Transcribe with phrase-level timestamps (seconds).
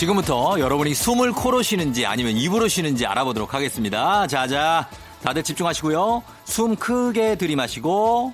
[0.00, 4.26] 지금부터 여러분이 숨을 코로 쉬는지 아니면 입으로 쉬는지 알아보도록 하겠습니다.
[4.26, 4.88] 자자,
[5.22, 6.22] 다들 집중하시고요.
[6.46, 8.32] 숨 크게 들이마시고,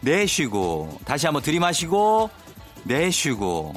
[0.00, 2.28] 내쉬고, 다시 한번 들이마시고,
[2.84, 3.72] 내쉬고.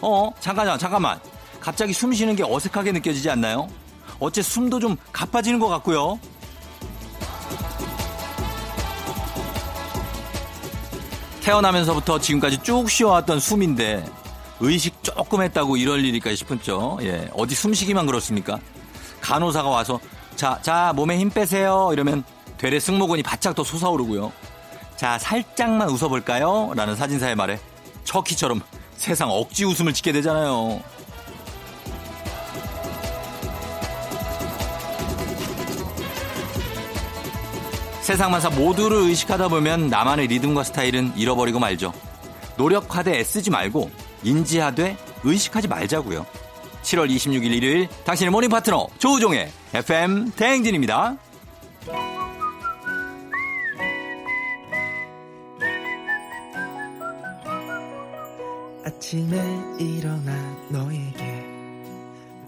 [0.00, 1.20] 어, 잠깐, 잠깐만.
[1.60, 3.68] 갑자기 숨 쉬는 게 어색하게 느껴지지 않나요?
[4.18, 6.18] 어째 숨도 좀 가빠지는 것 같고요.
[11.42, 14.23] 태어나면서부터 지금까지 쭉 쉬어왔던 숨인데
[14.64, 16.98] 의식 조금 했다고 이럴 일일까 싶은죠.
[17.02, 17.28] 예.
[17.34, 18.58] 어디 숨쉬기만 그렇습니까?
[19.20, 20.00] 간호사가 와서
[20.36, 21.90] 자, 자, 몸에 힘 빼세요.
[21.92, 22.24] 이러면
[22.58, 24.32] 되레 승모근이 바짝 더 솟아오르고요.
[24.96, 26.72] 자, 살짝만 웃어볼까요?
[26.74, 27.58] 라는 사진사의 말에
[28.04, 28.62] 척키처럼
[28.96, 30.80] 세상 억지 웃음을 짓게 되잖아요.
[38.00, 41.92] 세상 만사 모두를 의식하다 보면 나만의 리듬과 스타일은 잃어버리고 말죠.
[42.56, 43.90] 노력하되 애쓰지 말고
[44.24, 46.26] 인지하되 의식하지 말자고요.
[46.82, 51.16] 7월 26일 일요일 당신의 morning 파트너 조우종의 FM 대행진입니다.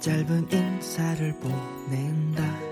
[0.06, 2.65] 짧은 인사를 보낸다.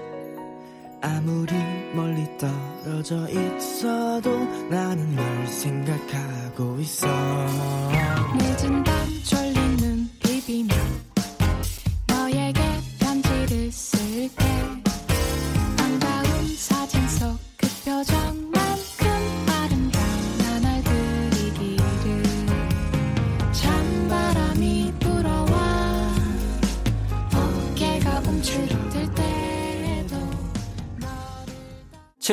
[1.05, 1.53] 아무리
[1.95, 4.31] 멀리 떨어져 있어도
[4.71, 7.07] 나는 널 생각하고 있어.
[8.39, 9.23] 늦은 밤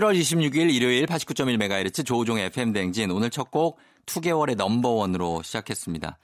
[0.02, 6.18] 7월 26일 일요일 89.1MHz 조우종의 FM 대행진 오늘 첫 곡 2개월의 넘버원으로 시작했습니다.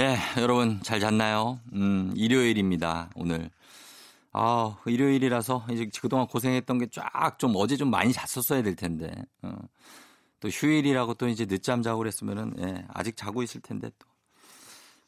[0.00, 1.60] 예, 여러분 잘 잤나요?
[1.74, 3.10] 음, 일요일입니다.
[3.14, 3.50] 오늘.
[4.32, 9.12] 아, 일요일이라서 이제 그동안 고생했던 게 쫙 좀 어제 좀 많이 잤었어야 될 텐데.
[9.42, 9.52] 어.
[10.40, 14.08] 또 휴일이라고 또 이제 늦잠 자고 그랬으면은 예, 아직 자고 있을 텐데 또.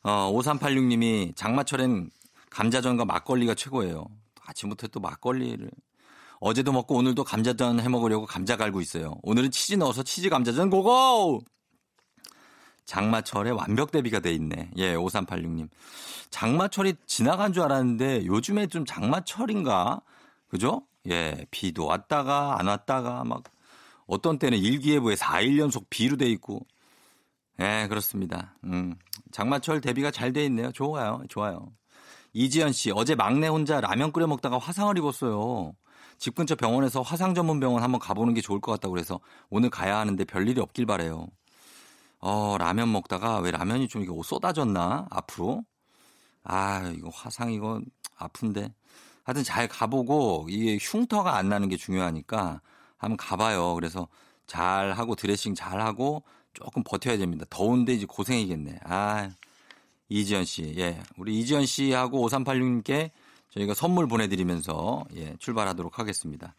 [0.08, 2.10] 어, 5386님이 장마철엔
[2.50, 4.04] 감자전과 막걸리가 최고예요.
[4.46, 5.68] 아침부터 또 막걸리를
[6.40, 9.14] 어제도 먹고 오늘도 감자전 해 먹으려고 감자 갈고 있어요.
[9.22, 11.42] 오늘은 치즈 넣어서 치즈 감자전 고고!
[12.86, 14.70] 장마철에 완벽 대비가 돼 있네.
[14.76, 15.68] 예, 5386님.
[16.30, 20.00] 장마철이 지나간 줄 알았는데 요즘에 좀 장마철인가?
[20.48, 20.86] 그죠?
[21.08, 23.44] 예, 비도 왔다가 안 왔다가 막
[24.06, 26.66] 어떤 때는 일기예보에 4일 연속 비로 돼 있고.
[27.60, 28.56] 예, 그렇습니다.
[28.64, 28.96] 음,
[29.30, 30.72] 장마철 대비가 잘 돼 있네요.
[30.72, 31.22] 좋아요.
[31.28, 31.70] 좋아요.
[32.32, 35.74] 이지연 씨, 어제 막내 혼자 라면 끓여 먹다가 화상을 입었어요.
[36.20, 39.98] 집 근처 병원에서 화상 전문 병원 한번 가보는 게 좋을 것 같다고 그래서 오늘 가야
[39.98, 41.26] 하는데 별 일이 없길 바래요.
[42.18, 45.06] 어, 라면 먹다가 왜 라면이 좀 이게 쏟아졌나?
[45.10, 45.64] 앞으로?
[46.44, 47.80] 아, 이거 화상 이거
[48.16, 48.74] 아픈데.
[49.24, 52.60] 하여튼 잘 가보고 이게 흉터가 안 나는 게 중요하니까
[52.98, 53.74] 한번 가봐요.
[53.74, 54.06] 그래서
[54.46, 57.46] 잘 하고 드레싱 잘 하고 조금 버텨야 됩니다.
[57.48, 58.80] 더운데 이제 고생이겠네.
[58.84, 59.30] 아,
[60.10, 60.74] 이지연 씨.
[60.76, 61.02] 예.
[61.16, 63.10] 우리 이지연 씨하고 5386님께
[63.50, 66.54] 저희가 선물 보내드리면서 예, 출발하도록 하겠습니다.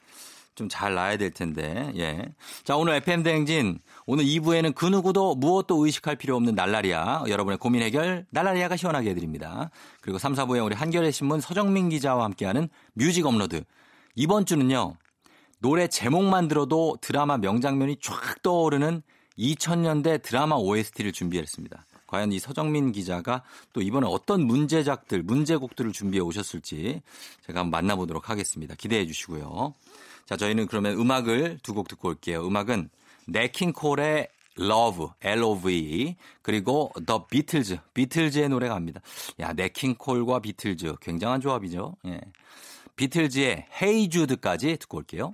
[0.56, 2.26] 좀 잘 나야 될 텐데, 예.
[2.64, 8.26] 자, 오늘 FM대행진, 오늘 2부에는 그 누구도 무엇도 의식할 필요 없는 날라리아, 여러분의 고민 해결,
[8.32, 9.70] 날라리아가 시원하게 해드립니다.
[10.02, 13.64] 그리고 3, 4부에 우리 한겨레 신문 서정민 기자와 함께하는 music 업로드.
[14.16, 14.96] 이번 주는요,
[15.60, 19.04] 노래 제목만 들어도 드라마 명장면이 쫙 떠오르는
[19.38, 21.86] 2000년대 드라마 OST를 준비했습니다.
[22.12, 23.42] 과연 이 서정민 기자가
[23.72, 27.02] 또 이번에 어떤 문제작들, 문제곡들을 준비해 오셨을지
[27.48, 28.76] 제가 한번 만나보도록 하겠습니다.
[28.76, 29.74] 기대해 주시고요.
[30.26, 32.46] 자, 저희는 그러면 음악을 두 곡 듣고 올게요.
[32.46, 32.90] 음악은
[33.28, 34.28] 네킹콜의
[34.60, 39.00] Love, L-O-V-E, 그리고 The Beatles, 비틀즈의 노래가 갑니다.
[39.40, 41.96] 야, 네킹콜과 비틀즈, 굉장한 조합이죠.
[42.08, 42.20] 예.
[42.98, 45.34] 비틀즈의 Hey Jude까지 듣고 올게요.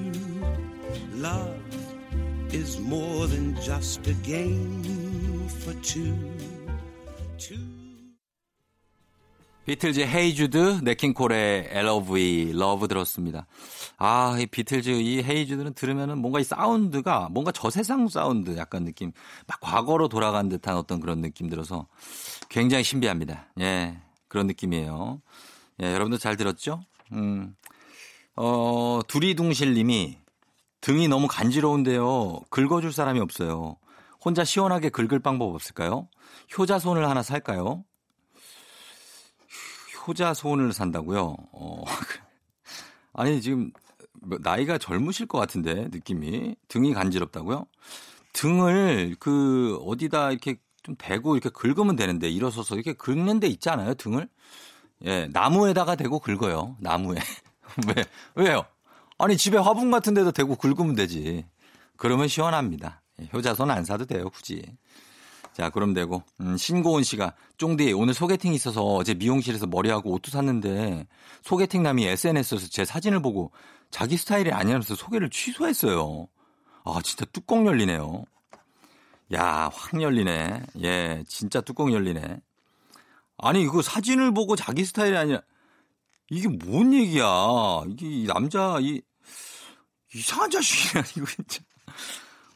[1.21, 1.61] Love
[2.51, 6.17] is more than just a game for two.
[9.65, 13.45] 비틀즈 헤이주드, 네킹콜의 LOV, 러브 들었습니다.
[13.99, 19.11] 아, 이 비틀즈, 이 Hey Jude는 들으면은 뭔가 이 사운드가 뭔가 저세상 사운드 약간 느낌,
[19.45, 21.87] 막 과거로 돌아간 듯한 어떤 그런 느낌 들어서
[22.49, 23.53] 굉장히 신비합니다.
[23.59, 25.21] 예, 그런 느낌이에요.
[25.83, 26.83] 예, 여러분들 잘 들었죠?
[27.11, 27.55] 음,
[28.35, 30.17] 어, 두리둥실 님이
[30.81, 32.41] 등이 너무 간지러운데요.
[32.49, 33.77] 긁어줄 사람이 없어요.
[34.23, 36.07] 혼자 시원하게 긁을 방법 없을까요?
[36.57, 37.83] 효자손을 하나 살까요?
[40.07, 41.35] 효자손을 산다고요?
[41.51, 41.83] 어,
[43.13, 43.71] 아니 지금
[44.21, 47.65] 뭐 나이가 젊으실 것 같은데 느낌이 등이 간지럽다고요?
[48.33, 54.27] 등을 그 어디다 이렇게 좀 대고 이렇게 긁으면 되는데 일어서서 이렇게 긁는 데 있잖아요 등을
[55.05, 57.17] 예 나무에다가 대고 긁어요 나무에
[57.95, 58.05] 왜
[58.35, 58.65] 왜요?
[59.23, 61.45] 아니 집에 화분 같은 데도 대고 긁으면 되지
[61.95, 64.63] 그러면 시원합니다 예, 효자손 안 사도 돼요 굳이
[65.53, 66.23] 자, 그럼 되고.
[66.39, 71.07] 음, 신고은 씨가 쫑디 오늘 소개팅 있어서 어제 미용실에서 머리하고 옷도 샀는데
[71.43, 73.51] 소개팅 남이 SNS에서 제 사진을 보고
[73.89, 76.27] 자기 스타일이 아니라면서 소개를 취소했어요.
[76.85, 78.23] 아, 진짜 뚜껑 열리네요.
[79.33, 80.63] 야, 확 열리네.
[80.83, 82.39] 예, 진짜 뚜껑 열리네.
[83.37, 85.41] 아니, 이거 사진을 보고 자기 스타일이 아니라
[86.29, 87.25] 이게 뭔 얘기야.
[87.89, 89.01] 이게 이 남자 이
[90.15, 91.61] 이상한 자식이야, 이거 진짜.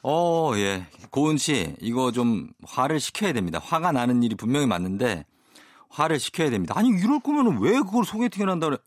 [0.04, 0.86] 어, 예.
[1.10, 3.60] 고은 씨, 이거 좀 화를 시켜야 됩니다.
[3.63, 5.25] 화가 나는 일이 분명히 맞는데
[5.90, 6.74] 화를 시켜야 됩니다.
[6.78, 8.78] 아니, 이럴 거면 왜 그걸 소개팅을 한다 그래?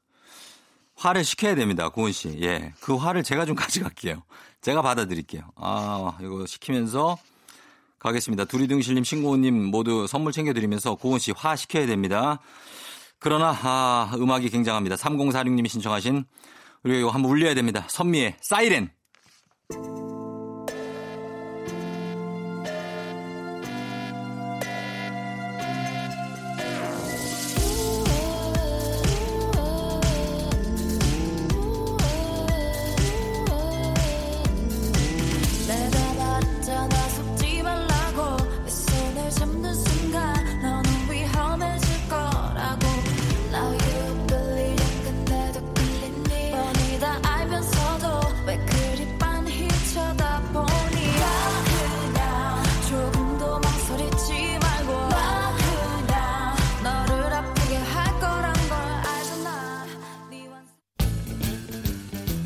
[0.94, 1.88] 화를 시켜야 됩니다.
[1.88, 2.38] 고은 씨.
[2.42, 2.72] 예.
[2.80, 4.22] 그 화를 제가 좀 가져갈게요.
[4.60, 5.42] 제가 받아드릴게요.
[5.56, 7.16] 아, 이거 시키면서
[7.98, 8.44] 가겠습니다.
[8.44, 12.38] 두리둥실님, 신고은님 모두 선물 챙겨드리면서 고은 씨 화 시켜야 됩니다.
[13.18, 14.94] 그러나, 아, 음악이 굉장합니다.
[14.96, 16.24] 3046님이 신청하신
[16.82, 17.84] 그리고 이거 한번 울려야 됩니다.
[17.88, 18.90] 선미의 사이렌.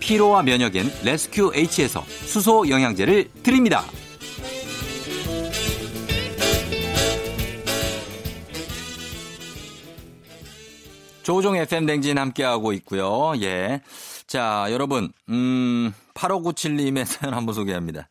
[0.00, 3.84] 피로와 면역엔 레스큐 H에서 수소 영양제를 드립니다.
[11.28, 13.34] 조우종의 FM 대행진 함께하고 있고요.
[13.42, 13.82] 예.
[14.26, 18.08] 자, 여러분, 음, 8597님의 사연 한번 소개합니다.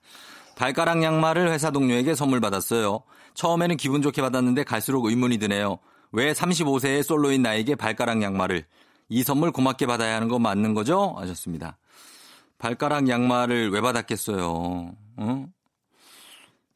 [0.55, 3.01] 발가락 양말을 회사 동료에게 선물 받았어요.
[3.33, 5.79] 처음에는 기분 좋게 받았는데 갈수록 의문이 드네요.
[6.11, 8.65] 왜 35세의 솔로인 나에게 발가락 양말을
[9.09, 11.15] 이 선물 고맙게 받아야 하는 거 맞는 거죠?
[11.17, 11.77] 하셨습니다.
[12.57, 14.91] 발가락 양말을 왜 받았겠어요?
[15.17, 15.45] 어?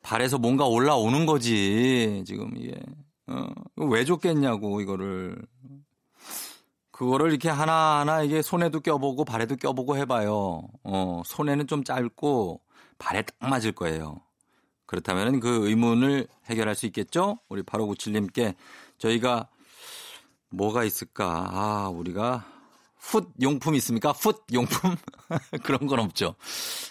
[0.02, 2.80] 발에서 뭔가 올라오는 거지, 지금 이게.
[3.28, 3.48] 어,
[3.78, 5.38] 왜 줬겠냐고, 이거를.
[6.92, 10.62] 그거를 이렇게 하나하나 이게 손에도 껴보고 발에도 껴보고 해봐요.
[10.84, 12.62] 어, 손에는 좀 짧고
[13.00, 14.22] 발에 딱 맞을 거예요.
[14.86, 17.40] 그렇다면 그 의문을 해결할 수 있겠죠?
[17.50, 18.56] 우리 8597님께
[19.00, 19.48] 저희가
[20.52, 21.50] 뭐가 있을까?
[21.52, 22.46] 아, 우리가
[22.98, 24.12] 훗 용품 있습니까?
[24.12, 24.96] 훗 용품?
[25.64, 26.36] 그런 건 없죠.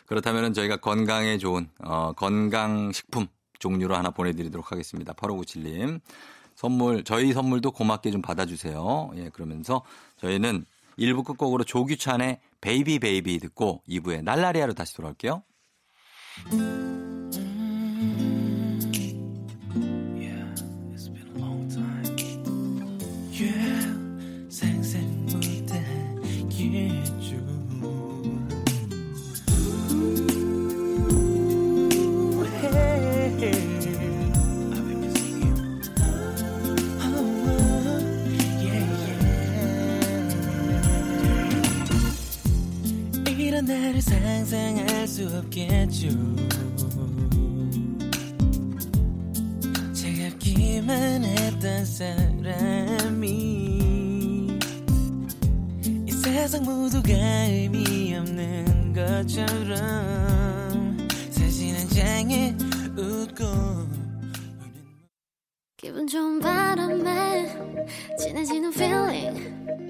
[0.07, 5.13] 그렇다면 저희가 건강에 좋은, 어, 건강식품 종류로 하나 보내드리도록 하겠습니다.
[5.13, 6.01] 8597님.
[6.57, 9.13] 선물, 저희 선물도 고맙게 좀 받아주세요.
[9.17, 9.83] 예, 그러면서
[10.19, 10.67] 저희는
[10.99, 15.43] 1부 끝곡으로 조규찬의 Baby Baby 듣고 2부에 날라리아로 다시 돌아올게요.
[44.51, 46.09] 날을 상상할 수 없겠죠.
[49.95, 53.29] 차갑기만 했던 사람이
[56.07, 57.13] 이 세상 모두가
[57.49, 59.79] 의미 없는 것처럼
[61.31, 62.57] 사진 한 장에
[62.97, 63.45] 웃고
[65.77, 67.47] 기분 좋은 바람에
[68.19, 69.90] 진해지는 feeling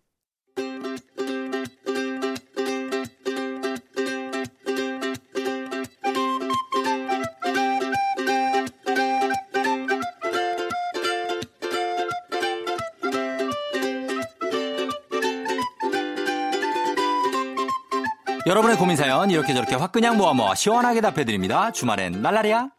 [18.47, 21.71] 여러분의 고민 사연 이렇게 저렇게 화끈냥 모아 모아 시원하게 답해드립니다.
[21.71, 22.69] 주말엔 날라리야.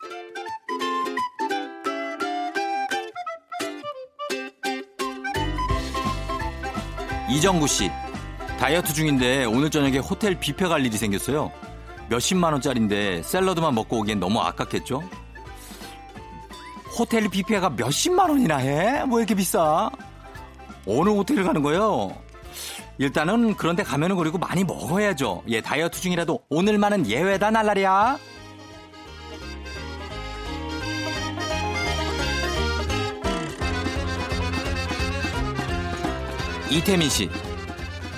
[7.31, 7.91] 이정구 씨
[8.59, 11.53] 다이어트 중인데 오늘 저녁에 호텔 뷔페 갈 일이 생겼어요.
[12.09, 15.03] 몇십만 원짜리인데 샐러드만 먹고 오기엔 너무 아깝겠죠?
[16.99, 19.05] 호텔 뷔페가 몇십만 원이나 해?
[19.05, 19.89] 뭐 이렇게 비싸?
[20.87, 22.15] 어느 호텔을 가는 거예요?
[22.99, 25.43] 일단은 그런데 가면은 그리고 많이 먹어야죠.
[25.49, 28.19] 예, 다이어트 중이라도 오늘만은 예외다 날라리야.
[36.71, 37.29] 이태민 씨.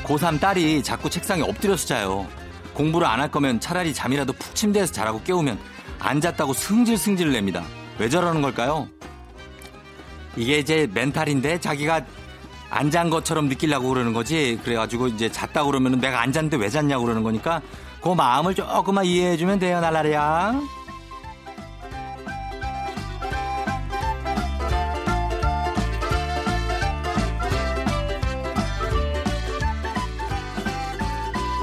[0.04, 2.26] 고3 딸이 자꾸 책상에 엎드려서 자요.
[2.74, 5.58] 공부를 안 할 거면 차라리 잠이라도 푹 침대에서 자라고 깨우면
[5.98, 7.64] 안 잤다고 승질승질을 냅니다.
[7.98, 8.88] 왜 저러는 걸까요?
[10.36, 12.04] 이게 이제 멘탈인데 자기가
[12.70, 14.58] 안 잔 것처럼 느끼려고 그러는 거지.
[14.64, 17.60] 그래가지고 이제 잤다 그러면 내가 안 잤는데 왜 잤냐고 그러는 거니까
[18.00, 20.60] 그 마음을 조금만 이해해주면 돼요, 날라리야.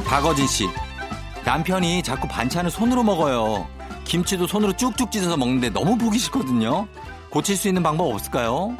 [0.05, 0.67] 박어진 씨.
[1.46, 3.67] 남편이 자꾸 반찬을 손으로 먹어요.
[4.03, 6.88] 김치도 손으로 쭉쭉 찢어서 먹는데 너무 보기 싫거든요.
[7.29, 8.75] 고칠 수 있는 방법 없을까요?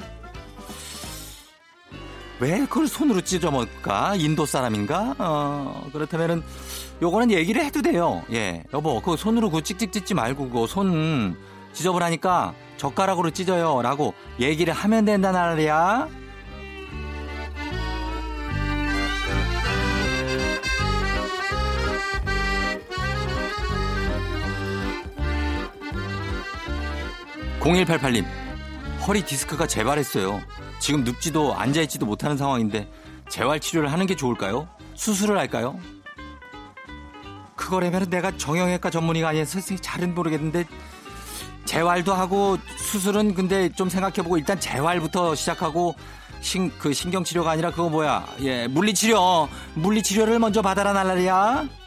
[2.42, 4.16] 왜 그걸 손으로 찢어 먹을까?
[4.16, 5.16] 인도 사람인가?
[5.20, 6.42] 어, 그렇다면은
[7.00, 8.24] 요거는 얘기를 해도 돼요.
[8.32, 8.64] 예.
[8.74, 11.38] 여보, 그거 손으로 그 찍찍 찢지 말고 그거 손
[11.74, 13.84] 지저분하니까 젓가락으로 찢어요.
[13.84, 16.10] 라고 얘기를 하면 된다는 말이야.
[27.60, 28.26] (0188님)
[29.08, 30.42] 허리 디스크가 재발했어요.
[30.82, 32.92] 지금 눕지도 앉아있지도 못하는 상황인데
[33.30, 34.68] 재활 치료를 하는 게 좋을까요?
[34.96, 35.80] 수술을 할까요?
[37.56, 40.66] 그거라면 내가 정형외과 전문의가 아니어서 잘은 모르겠는데
[41.66, 45.96] 재활도 하고 수술은 근데 좀 생각해보고 일단 재활부터 시작하고
[46.42, 51.81] 신, 그 신경치료가 아니라 그거 뭐야 예 물리치료 물리치료를 먼저 받아라 날라리야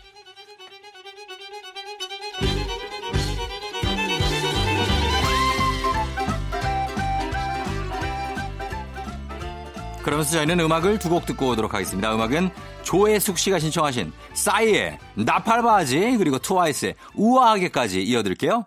[10.04, 12.14] 그러면서 저희는 음악을 두 곡 듣고 오도록 하겠습니다.
[12.14, 12.50] 음악은
[12.82, 18.66] 조혜숙 씨가 신청하신 싸이의 나팔바지 그리고 트와이스의 우아하게까지 이어드릴게요.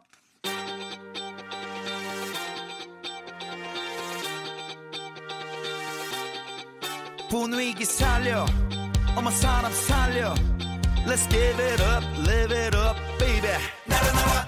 [7.30, 8.46] 분위기 살려
[9.16, 10.34] 어머 사람 살려
[11.06, 13.50] Let's give it up live it up baby
[13.86, 14.47] 나른나와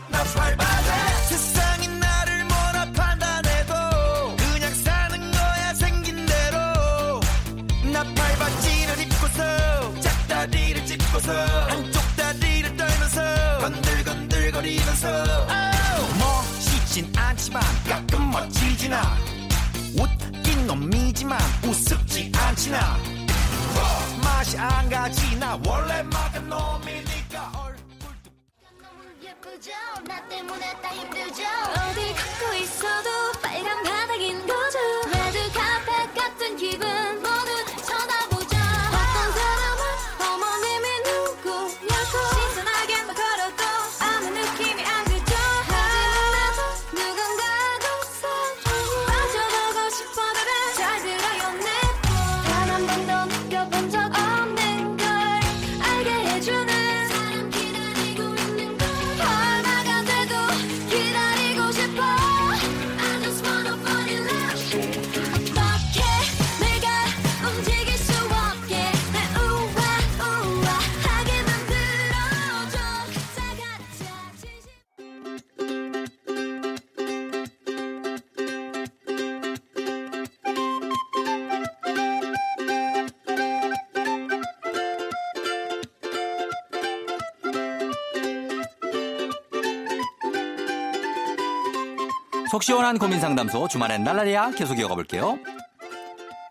[92.49, 95.37] 속 시원한 고민 상담소 주말엔 날라리야 계속 이어가 볼게요.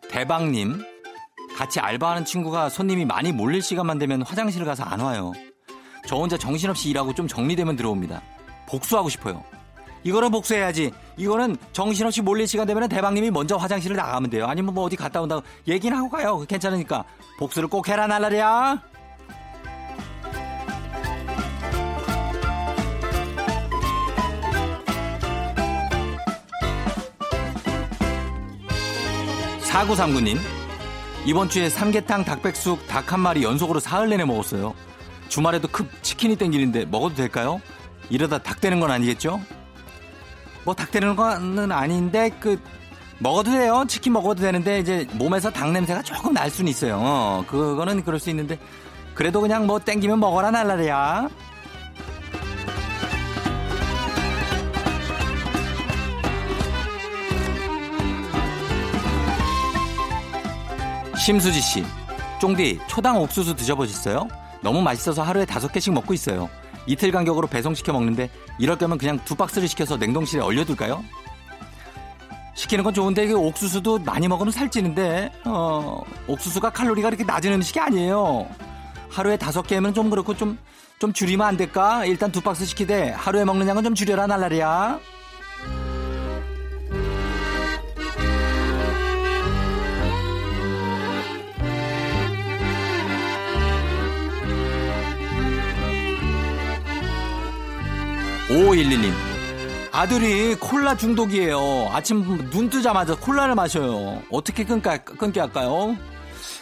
[0.09, 0.81] 대박님,
[1.57, 5.32] 같이 알바하는 친구가 손님이 많이 몰릴 시간만 되면 화장실 가서 안 와요.
[6.06, 8.23] 저 혼자 정신없이 일하고 좀 정리되면 들어옵니다.
[8.69, 9.43] 복수하고 싶어요.
[10.04, 10.93] 이거는 복수해야지.
[11.17, 14.47] 이거는 정신없이 몰릴 시간 되면 대박님이 먼저 화장실을 나가면 돼요.
[14.47, 16.39] 아니면 뭐 어디 갔다 온다고 얘기는 하고 가요.
[16.49, 17.04] 괜찮으니까.
[17.41, 18.80] 복수를 꼭 해라, 날라리야.
[29.78, 30.41] 사구삼구님
[31.25, 34.75] 이번 주에 삼계탕 닭백숙 닭 한 마리 연속으로 사흘 내내 먹었어요.
[35.28, 37.60] 주말에도 급 치킨이 땡기는데 먹어도 될까요?
[38.10, 39.41] 이러다 닭 되는 건 아니겠죠?
[40.64, 42.60] 뭐 닭 되는 거는 아닌데 그
[43.21, 43.84] 먹어도 돼요.
[43.86, 46.99] 치킨 먹어도 되는데 이제 몸에서 닭 냄새가 조금 날 수는 있어요.
[47.00, 48.58] 어, 그거는 그럴 수 있는데
[49.14, 51.28] 그래도 그냥 뭐 땡기면 먹어라 날라리야.
[61.28, 61.84] 심수지 씨,
[62.41, 64.28] 쫑디 초당 옥수수 드셔보셨어요?
[64.62, 66.49] 너무 맛있어서 하루에 다섯 개씩 먹고 있어요.
[66.86, 71.04] 이틀 간격으로 배송시켜 먹는데 이럴 거면 그냥 두 박스를 시켜서 냉동실에 얼려둘까요?
[72.54, 78.49] 시키는 건 좋은데 이게 옥수수도 많이 먹으면 살찌는데 어, 옥수수가 칼로리가 그렇게 낮은 음식이 아니에요.
[79.10, 80.56] 하루에 다섯 개면 좀 그렇고 좀,
[80.99, 82.06] 좀 줄이면 안 될까?
[82.06, 84.99] 일단 두 박스 시키되 하루에 먹는 양은 좀 줄여라 날라리야.
[98.58, 99.12] 오일일님
[99.92, 101.90] 아들이 콜라 중독이에요.
[101.92, 104.21] 아침 눈 뜨자마자 콜라를 마셔요.
[104.30, 105.97] 어떻게 끊까, 끊게 할까요?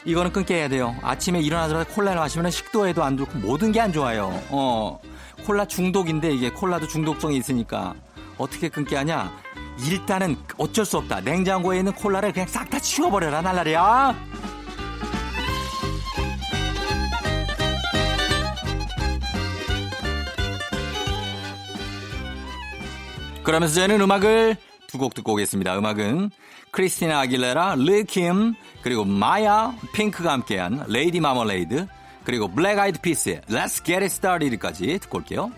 [0.05, 0.95] 이거는 끊게 해야 돼요.
[1.03, 4.41] 아침에 일어나자마자 콜라를 마시면 식도에도 안 좋고 모든 게 안 좋아요.
[4.51, 5.01] 어,
[5.47, 7.95] 콜라 중독인데 이게 콜라도 중독성이 있으니까
[8.39, 9.33] 어떻게 끊게 하냐?
[9.89, 11.21] 일단은 어쩔 수 없다.
[11.23, 14.15] 냉장고에 있는 콜라를 그냥 싹 다 치워버려라, 날라리야.
[23.47, 24.57] 그러면서 저희는 음악을
[24.89, 25.77] 두 곡 듣고 오겠습니다.
[25.79, 26.31] 음악은
[26.71, 31.87] 크리스티나 아길레라, 릴 킴, 그리고 마야, 핑크가 함께한 Lady Marmalade,
[32.25, 35.53] 그리고 블랙 아이드 피스의 Let's Get It Started까지 듣고 올게요.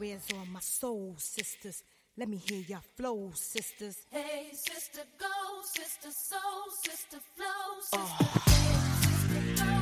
[0.00, 1.82] Where's all my soul sisters?
[2.18, 3.96] Let me hear your flow, sisters.
[4.12, 5.28] Hey, sister, go,
[5.62, 8.58] sister, soul, sister, flow, sister.
[9.62, 9.77] He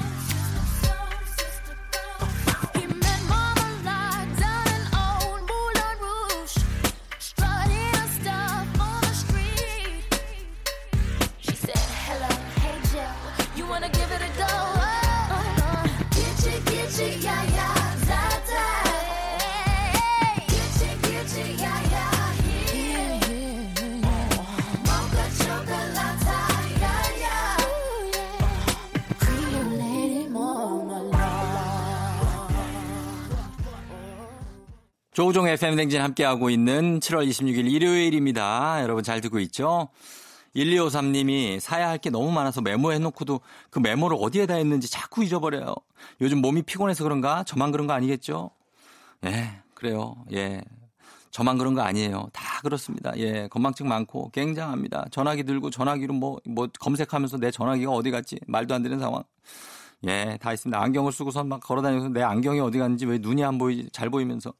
[35.16, 38.82] 조우종 FM 댕진 함께하고 있는 7월 26일 일요일입니다.
[38.82, 39.88] 여러분 잘 듣고 있죠?
[40.54, 45.74] 1253님이 사야 할 게 너무 많아서 메모해놓고도 그 메모를 어디에다 했는지 자꾸 잊어버려요.
[46.20, 47.44] 요즘 몸이 피곤해서 그런가?
[47.44, 48.50] 저만 그런 거 아니겠죠?
[49.24, 50.16] 예, 그래요.
[50.34, 50.60] 예.
[51.30, 52.28] 저만 그런 거 아니에요.
[52.34, 53.14] 다 그렇습니다.
[53.16, 55.06] 예, 건망증 많고 굉장합니다.
[55.12, 58.38] 전화기 들고 전화기로 뭐, 뭐 검색하면서 내 전화기가 어디 갔지?
[58.46, 59.22] 말도 안 되는 상황.
[60.06, 60.78] 예, 다 있습니다.
[60.78, 63.88] 안경을 쓰고서 막 걸어 다니면서 내 안경이 어디 갔는지 왜 눈이 안 보이지?
[63.92, 64.52] 잘 보이면서.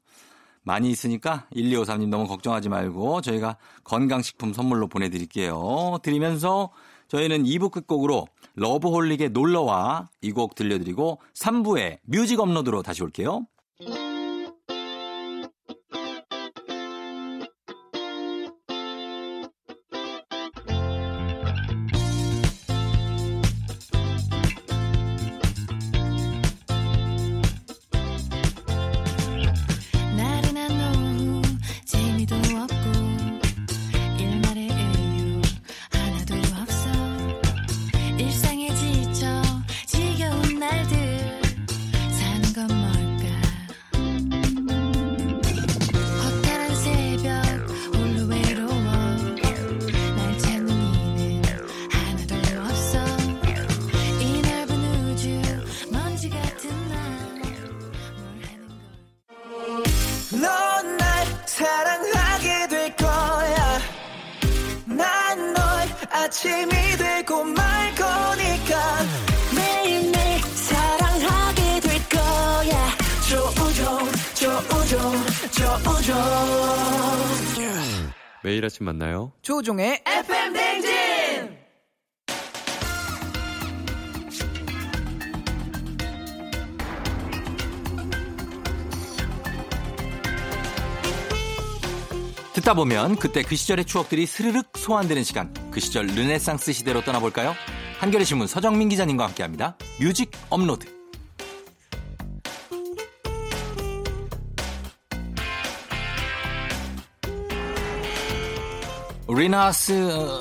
[0.67, 5.99] 많이 있으니까 1253님 너무 걱정하지 말고 저희가 건강식품 선물로 보내드릴게요.
[6.03, 6.71] 드리면서
[7.09, 8.27] 저희는 2부 끝곡으로
[8.57, 13.47] 러브홀릭의 놀러와 이 곡 들려드리고 3부에 뮤직 업로드로 다시 올게요.
[66.37, 66.69] 아침이
[66.99, 68.99] 되고 말 거니까
[69.55, 72.91] 매일매일 사랑하게 될 거야.
[73.27, 75.15] 조우종, 조우종,
[75.51, 76.15] 조우종.
[78.45, 79.33] 매일 아침 만나요.
[79.41, 81.57] 조종의 FM 댕진!
[92.53, 95.66] 듣다 보면 그때 그 시절의 추억들이 스르륵 소환되는 시간.
[95.77, 97.55] 그 시절 르네상스 시대로 떠나볼까요?
[97.99, 99.77] 한겨레 신문 서정민 기자님과 함께합니다.
[100.01, 100.87] music 업로드.
[109.29, 109.93] 리나스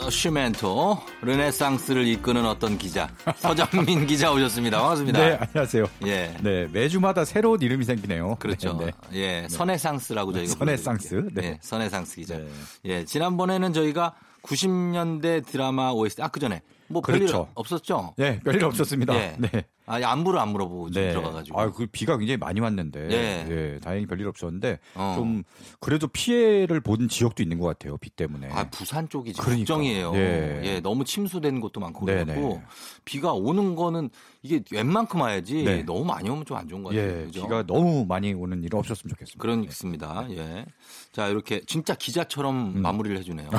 [0.06, 4.80] 어, 슈멘토 르네상스를 이끄는 어떤 기자 서정민 기자 오셨습니다.
[4.80, 5.20] 반갑습니다.
[5.20, 5.86] 네, 안녕하세요.
[6.06, 6.34] 예.
[6.42, 8.38] 네, 매주마다 새로운 이름이 생기네요.
[8.40, 8.78] 그렇죠.
[8.80, 9.20] 네, 네.
[9.20, 11.42] 예, 서네상스라고 저희가 서네상스, 불러드릴게요.
[11.42, 11.48] 네.
[11.50, 12.38] 예, 서네상스 기자.
[12.38, 12.48] 네.
[12.86, 14.14] 예, 지난번에는 저희가
[14.46, 17.48] 90년대 드라마 OST 아 그 전에 뭐 별일 그렇죠.
[17.56, 18.14] 없었죠?
[18.18, 19.16] 네, 별일 없었습니다.
[19.16, 19.36] 예.
[19.40, 19.50] 네.
[19.88, 21.10] 아, 안부를 안 물어보고 좀 네.
[21.12, 21.60] 들어가가지고.
[21.60, 23.46] 아, 그 비가 굉장히 많이 왔는데, 예.
[23.50, 25.14] 예, 다행히 별일 없었는데, 어.
[25.16, 25.44] 좀
[25.80, 28.50] 그래도 피해를 본 지역도 있는 것 같아요, 비 때문에.
[28.52, 29.58] 아, 부산 쪽이 그러니까.
[29.60, 30.12] 걱정이에요.
[30.16, 30.62] 예.
[30.64, 30.80] 예.
[30.80, 32.36] 너무 침수된 곳도 많고 네네.
[32.36, 32.62] 그렇고
[33.06, 34.10] 비가 오는 거는
[34.42, 35.84] 이게 웬만큼 와야지 네.
[35.84, 37.22] 너무 많이 오면 좀 안 좋은 것 같아요.
[37.22, 37.44] 예, 그죠?
[37.44, 39.42] 비가 너무 많이 오는 일은 없었으면 좋겠습니다.
[39.42, 40.28] 그렇습니다.
[40.32, 40.66] 예.
[41.12, 43.50] 자, 이렇게 진짜 기자처럼 마무리를 해주네요.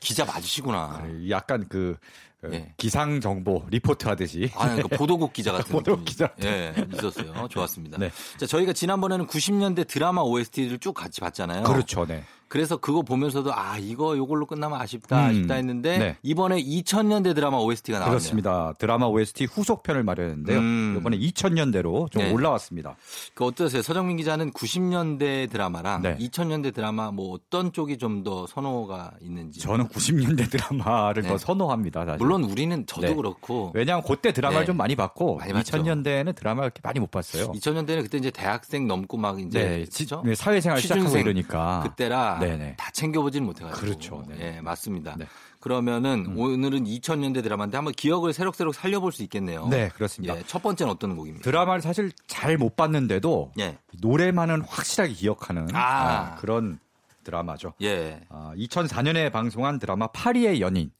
[0.00, 1.02] 기자 맞으시구나.
[1.06, 1.96] 네, 약간 그
[2.42, 2.72] 어, 예.
[2.78, 4.50] 기상 정보 리포트 하듯이.
[4.54, 6.30] 아, 그 보도국 기자 같은 보도국 기자.
[6.42, 7.48] 예, 있었어요.
[7.48, 7.98] 좋았습니다.
[7.98, 8.10] 네.
[8.38, 11.64] 자, 저희가 지난번에는 90년대 드라마 OST를 쭉 같이 봤잖아요.
[11.64, 12.24] 그렇죠, 네.
[12.50, 16.16] 그래서 그거 보면서도 아, 이거 요걸로 끝나면 아쉽다, 음, 아쉽다 했는데 네.
[16.24, 18.18] 이번에 2000년대 드라마 OST가 나왔네요.
[18.18, 18.74] 그렇습니다.
[18.76, 20.58] 드라마 OST 후속편을 마련했는데요.
[20.58, 20.96] 음.
[20.98, 22.32] 이번에 2000년대로 좀 네.
[22.32, 22.96] 올라왔습니다.
[23.34, 23.82] 그 어떠세요?
[23.82, 26.16] 서정민 기자는 90년대 드라마랑 네.
[26.18, 29.60] 2000년대 드라마 뭐 어떤 쪽이 좀 더 선호가 있는지.
[29.60, 31.28] 저는 90년대 드라마를 네.
[31.28, 32.04] 더 선호합니다.
[32.04, 32.18] 사실.
[32.18, 33.14] 물론 우리는 저도 네.
[33.14, 34.66] 그렇고 왜냐하면 그때 드라마를 네.
[34.66, 35.78] 좀 많이 봤고 많이 봤죠.
[35.78, 37.52] 2000년대에는 드라마를 이렇게 많이 못 봤어요.
[37.52, 40.16] 2000년대는 그때 이제 대학생 넘고 막 이제 네?
[40.24, 42.76] 네, 사회생활 시작하고 이러니까 그때라 네네.
[42.76, 43.80] 다 챙겨보지는 못해가지고.
[43.80, 44.24] 그렇죠.
[44.28, 44.56] 네.
[44.56, 45.16] 예, 맞습니다.
[45.16, 45.26] 네.
[45.60, 49.68] 그러면은 오늘은 2000년대 드라마인데 한번 기억을 새록새록 살려볼 수 있겠네요.
[49.68, 50.36] 네, 그렇습니다.
[50.36, 51.42] 예, 첫 번째는 어떤 곡입니까?
[51.44, 53.78] 드라마를 사실 잘 못 봤는데도 예.
[54.00, 55.80] 노래만은 확실하게 기억하는 아.
[55.80, 56.78] 아, 그런
[57.24, 57.74] 드라마죠.
[57.82, 58.20] 예.
[58.28, 60.90] 아, 2004년에 방송한 드라마 파리의 연인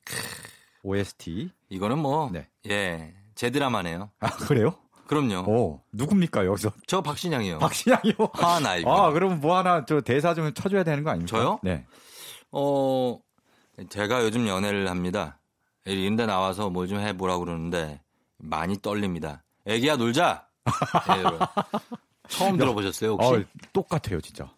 [0.83, 1.51] OST.
[1.69, 2.49] 이거는 뭐, 네.
[2.69, 3.15] 예.
[3.35, 4.11] 제 드라마네요.
[4.21, 4.75] 아 그래요?
[5.11, 5.51] 그럼요.
[5.51, 6.71] 오 누굽니까 여기서?
[6.87, 7.59] 저 박신양이요.
[7.59, 8.15] 박신양이요.
[8.35, 8.93] 아, 나 이거.
[8.95, 11.37] 아 그럼 뭐 하나 저 대사 좀 쳐줘야 되는 거 아닙니까?
[11.37, 11.59] 저요?
[11.65, 11.85] 네.
[12.53, 13.19] 어,
[13.89, 15.41] 제가 요즘 연애를 합니다.
[15.85, 18.01] 이런데 나와서 뭘 좀 해보라고 그러는데
[18.39, 19.43] 많이 떨립니다.
[19.67, 20.47] 애기야 놀자.
[21.17, 21.41] 예, 여러분.
[22.29, 23.33] 처음 들어보셨어요 혹시?
[23.35, 24.49] 어, 똑같아요 진짜.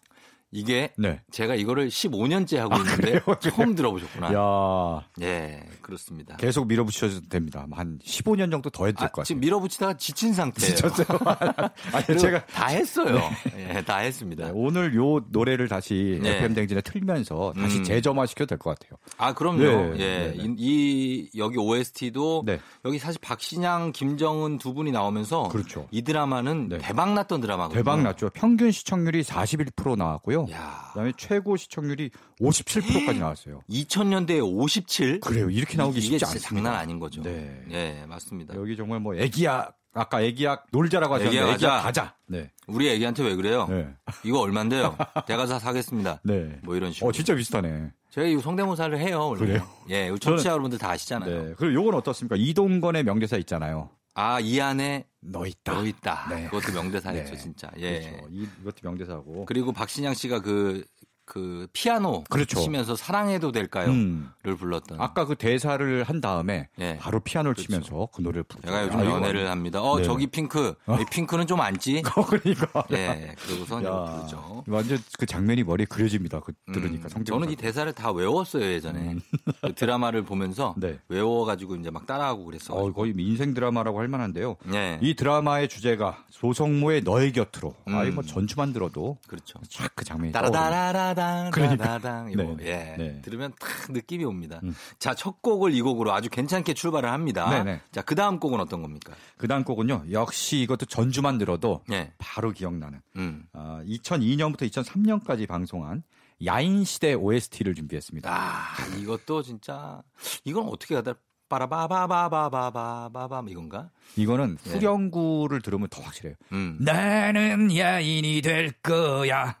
[0.53, 1.19] 이게 네.
[1.31, 3.21] 제가 이거를 15년째 하고 있는데 그래요?
[3.41, 4.33] 처음 들어보셨구나.
[4.33, 6.35] 야 예, 그렇습니다.
[6.37, 7.65] 계속 밀어붙여도 됩니다.
[7.71, 9.23] 한 15년 정도 더 해도 아, 될것 같아요.
[9.25, 10.75] 지금 밀어붙이다가 지친 상태예요.
[10.75, 11.07] 지쳤어요.
[11.91, 13.19] 아니 제가 다 했어요.
[13.57, 14.45] 예, 다 했습니다.
[14.45, 16.37] 네, 오늘 요 노래를 다시 네.
[16.37, 17.83] FM 댕진에 틀면서 다시 음.
[17.83, 18.97] 재점화 시켜도 될 것 같아요.
[19.17, 19.57] 아, 그럼요.
[19.57, 19.97] 네, 예.
[19.97, 20.43] 네, 네.
[20.43, 22.59] 이, 이- 여기 OST도 네.
[22.85, 25.87] 여기 사실 박신양, 김정은 두 분이 나오면서 그렇죠.
[25.91, 26.77] 이 드라마는 네.
[26.77, 27.77] 대박 났던 드라마거든요.
[27.79, 28.29] 대박 났죠.
[28.33, 30.42] 평균 시청률이 41% 나왔고요.
[30.47, 30.55] 나왔고요.
[30.55, 30.89] 야.
[30.93, 33.61] 그다음에 최고 시청률이 57%까지 나왔어요.
[33.69, 35.19] 2000년대에 57?
[35.19, 35.49] 그래요.
[35.49, 36.49] 이렇게 나오기 쉽지 진짜 않습니다.
[36.49, 37.21] 장난 아닌 거죠.
[37.21, 37.63] 네.
[37.71, 38.55] 예, 맞습니다.
[38.55, 41.83] 여기 정말 뭐 애기야 아까 애기약 놀자라고 하셨는데 애기약 애기약 가자.
[41.83, 42.15] 가자.
[42.27, 42.51] 네.
[42.67, 43.67] 우리 애기한테 왜 그래요?
[43.69, 43.87] 네.
[44.23, 44.97] 이거 얼만데요?
[45.27, 46.21] 내가 사 사겠습니다.
[46.25, 46.59] 네.
[46.63, 47.09] 뭐 이런 식으로.
[47.09, 47.91] 어 진짜 비슷하네.
[48.09, 49.27] 제가 이 성대모사를 해요.
[49.29, 49.39] 원래.
[49.39, 49.67] 그래요?
[49.89, 51.43] 예, 우리 청취자 여러분들 다 아시잖아요.
[51.43, 51.53] 네.
[51.57, 52.35] 그리고 요건 어떻습니까?
[52.37, 53.89] 이동건의 명대사 있잖아요.
[54.15, 55.73] 아, 이 안에 너 있다.
[55.73, 56.27] 너 있다.
[56.29, 56.45] 네.
[56.49, 57.37] 그것도 명대사였죠, 네.
[57.37, 57.71] 진짜.
[57.77, 57.99] 예.
[58.01, 58.27] 그렇죠.
[58.31, 59.45] 이, 이것도 명대사고.
[59.45, 60.85] 그리고 박신양 씨가 그,
[61.33, 62.59] 그 피아노 그렇죠.
[62.59, 64.57] 치면서 사랑해도 될까요?를 음.
[64.57, 65.01] 불렀던.
[65.01, 66.97] 아까 그 대사를 한 다음에 예.
[66.99, 67.67] 바로 피아노를 그렇죠.
[67.81, 68.67] 치면서 그 노래를 부르죠.
[68.67, 69.81] 제가 요즘 아, 연애를 합니다.
[69.81, 70.03] 어, 네.
[70.03, 70.75] 저기 핑크.
[70.87, 72.03] 이 핑크는 좀 앉지?
[72.15, 72.83] 어, 그러니까.
[72.91, 74.63] 예, 그러고서 부르죠.
[74.67, 76.39] 완전 그 장면이 머리에 그려집니다.
[76.41, 77.23] 그 음, 들으니까 성대모사.
[77.31, 79.15] 저는 이 대사를 다 외웠어요 예전에
[79.61, 80.81] 그 드라마를 보면서 음.
[80.85, 80.99] 네.
[81.09, 82.75] 외워가지고 이제 막 따라하고 그랬어.
[82.75, 84.57] 어, 거의 인생 드라마라고 할 만한데요.
[84.65, 87.73] 네, 이 드라마의 주제가 조성모의 너의 곁으로.
[87.87, 87.95] 음.
[87.95, 89.57] 아이 뭐 전주만 들어도 그렇죠.
[89.67, 90.51] 쫙그 장면이 떠오르는.
[90.51, 91.83] 따라다라 라당 그러니까.
[91.85, 92.65] 따라당 이거 네.
[92.65, 93.21] 예 네.
[93.21, 94.59] 들으면 딱 느낌이 옵니다.
[94.63, 94.75] 음.
[94.99, 97.49] 자 첫 곡을 이 곡으로 아주 괜찮게 출발을 합니다.
[97.49, 97.81] 네네.
[97.91, 99.13] 자 그 다음 곡은 어떤 겁니까?
[99.37, 100.05] 그 다음 곡은요.
[100.11, 102.99] 역시 이것도 전주만 들어도 예, 바로 기억나는.
[103.15, 103.45] 음.
[103.53, 106.03] 아, 2002년부터 2003년까지 방송한
[106.45, 108.29] 야인 시대 OST를 준비했습니다.
[108.29, 110.01] 아 이것도 진짜
[110.43, 111.13] 이건 어떻게 하다
[111.49, 113.89] 빠라바바바바바바바밤 이건가?
[114.15, 114.71] 이거는 예.
[114.71, 116.35] 후렴구를 들으면 더 확실해요.
[116.51, 119.57] 음 나는 야인이 될 거야.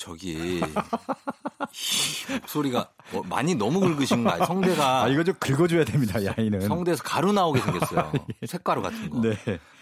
[0.00, 0.60] 저기 이
[2.40, 4.46] 목소리가 뭐 많이 너무 긁으신 거 아니에요?
[4.46, 6.60] 성대가 아, 이거 좀 긁어줘야 됩니다, 야인은.
[6.60, 8.12] 성대에서 가루 나오게 생겼어요.
[8.46, 9.20] 색가루 같은 거.
[9.20, 9.36] 네.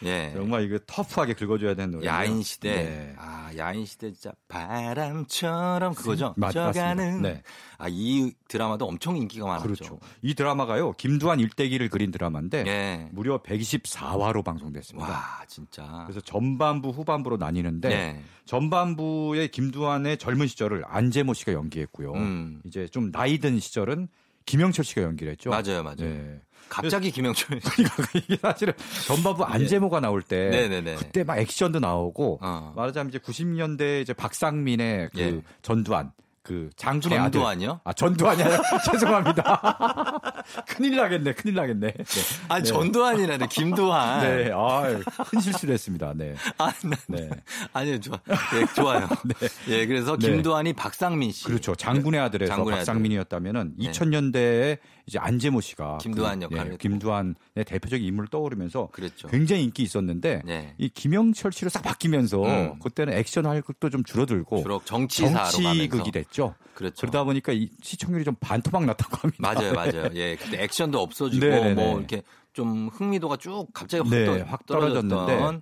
[0.05, 0.33] 예.
[0.35, 2.07] 정말 이거 터프하게 긁어줘야 되는 노래.
[2.07, 2.75] 야인 시대.
[2.75, 3.15] 네.
[3.19, 6.35] 아, 야인 시대 진짜 바람처럼 그거죠.
[6.37, 6.97] 맞- 져가는.
[7.05, 7.29] 맞습니다.
[7.29, 7.43] 네.
[7.79, 9.63] 아, 이 드라마도 엄청 인기가 많았죠.
[9.65, 9.99] 그렇죠.
[10.23, 13.09] 이 드라마가요, 김두한 일대기를 그린 드라마인데, 예.
[13.13, 15.09] 무려 124화로 방송됐습니다.
[15.09, 16.03] 와, 진짜.
[16.07, 18.23] 그래서 전반부, 후반부로 나뉘는데, 네.
[18.47, 22.13] 전반부의 김두한의 젊은 시절을 안재모 씨가 연기했고요.
[22.15, 22.61] 음.
[22.65, 24.09] 이제 좀 나이 든 시절은
[24.47, 25.51] 김영철 씨가 연기를 했죠.
[25.51, 25.97] 맞아요, 맞아요.
[25.99, 26.41] 네.
[26.69, 27.61] 갑자기 김영철.
[27.61, 28.75] 그러니까 이게 사실은
[29.07, 30.97] 전반부 안재모가 나올 때 네네네.
[30.97, 32.73] 그때 막 액션도 나오고 어.
[32.77, 35.43] 말하자면 이제 90년대 이제 박상민의 그 예.
[35.63, 36.13] 전두환
[36.49, 37.33] 그 장군의 아들.
[37.33, 37.81] 전두환이요?
[37.85, 38.59] 아 전두환이 아니라
[38.91, 40.19] 죄송합니다.
[40.67, 41.35] 큰일 나겠네.
[41.35, 41.93] 큰일 나겠네.
[41.93, 42.05] 네.
[42.49, 42.63] 아, 네.
[42.63, 44.21] 전두환이라네, 김두환.
[44.23, 44.51] 네.
[44.55, 46.15] 아, 큰 실수를 했습니다.
[46.17, 46.35] 네.
[46.57, 47.29] 아, 나, 네.
[47.75, 48.19] 아니요, 좋아.
[48.55, 49.07] 예, 좋아요.
[49.69, 50.31] 예, 그래서 네.
[50.31, 51.45] 김두환이 박상민 씨.
[51.45, 51.75] 그렇죠.
[51.75, 52.79] 장군의 아들에서 장군의.
[52.79, 53.91] 박상민이었다면은 네.
[53.91, 56.77] 2000년대에 이제 안재모 씨가 김두한 그, 역할을 네, 했고.
[56.79, 57.35] 김두한의
[57.67, 59.29] 대표적인 인물을 떠오르면서 그랬죠.
[59.29, 60.75] 굉장히 인기 있었는데 네.
[60.77, 62.79] 이 김영철 씨로 싹 바뀌면서 음.
[62.79, 66.49] 그때는 액션 할 것도 좀 줄어들고 주로 정치사로 정치극이 가면 서.
[66.49, 66.55] 됐죠.
[66.75, 67.01] 그렇죠.
[67.01, 69.53] 그러다 보니까 이 시청률이 좀 반토막 났다고 합니다.
[69.53, 70.11] 맞아요, 맞아요.
[70.15, 71.75] 예, 그때 액션도 없어지고 네네네.
[71.75, 72.23] 뭐 이렇게
[72.53, 75.61] 좀 흥미도가 쭉 갑자기 확, 네, 떨- 확 떨어졌는데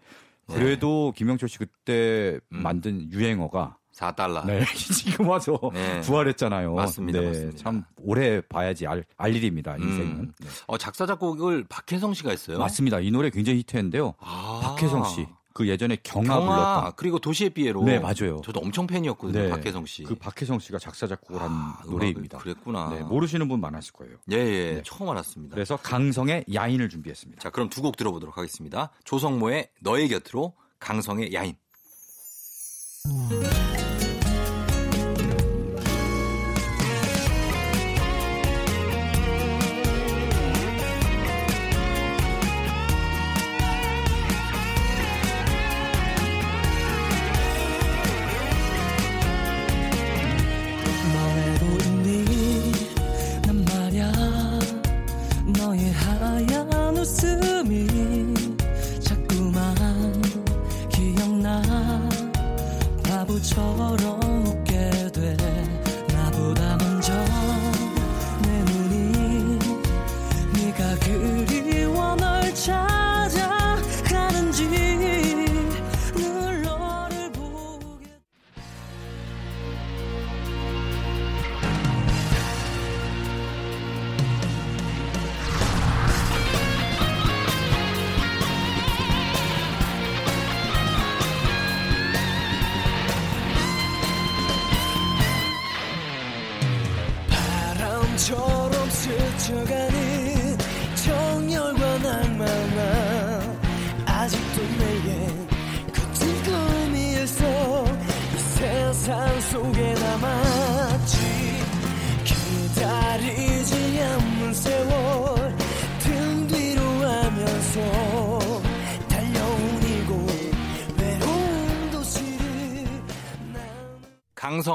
[0.52, 2.62] 그래도 김영철 씨 그때 음.
[2.62, 4.44] 만든 유행어가 4달러.
[4.46, 6.02] 네, 지금 와서 네.
[6.02, 6.74] 부활했잖아요.
[6.74, 7.58] 맞습니다, 네, 맞습니다.
[7.58, 9.76] 참 오래 봐야지 알, 알 일입니다.
[9.78, 10.06] 인생은.
[10.06, 10.32] 음.
[10.38, 10.48] 네.
[10.66, 12.58] 어, 작사 작곡을 박혜성 씨가 했어요.
[12.58, 13.00] 맞습니다.
[13.00, 14.14] 이 노래 굉장히 히트했는데요.
[14.20, 14.60] 아.
[14.62, 15.26] 박혜성 씨.
[15.56, 17.82] 그 예전에 경아, 경아 불렀던 그리고 도시의 삐에로.
[17.84, 18.42] 네, 맞아요.
[18.44, 19.44] 저도 엄청 팬이었거든요.
[19.44, 20.02] 네, 박혜성 씨.
[20.02, 22.36] 그 박혜성 씨가 작사 작곡을 한 아, 노래입니다.
[22.36, 22.90] 음악을 그랬구나.
[22.90, 24.16] 네, 모르시는 분 많았을 거예요.
[24.32, 24.74] 예, 예.
[24.74, 24.82] 네.
[24.84, 25.54] 처음 알았습니다.
[25.54, 27.40] 그래서 강성의 야인을 준비했습니다.
[27.40, 28.90] 자, 그럼 두 곡 들어보도록 하겠습니다.
[29.04, 31.54] 조성모의 너의 곁으로 강성의 야인.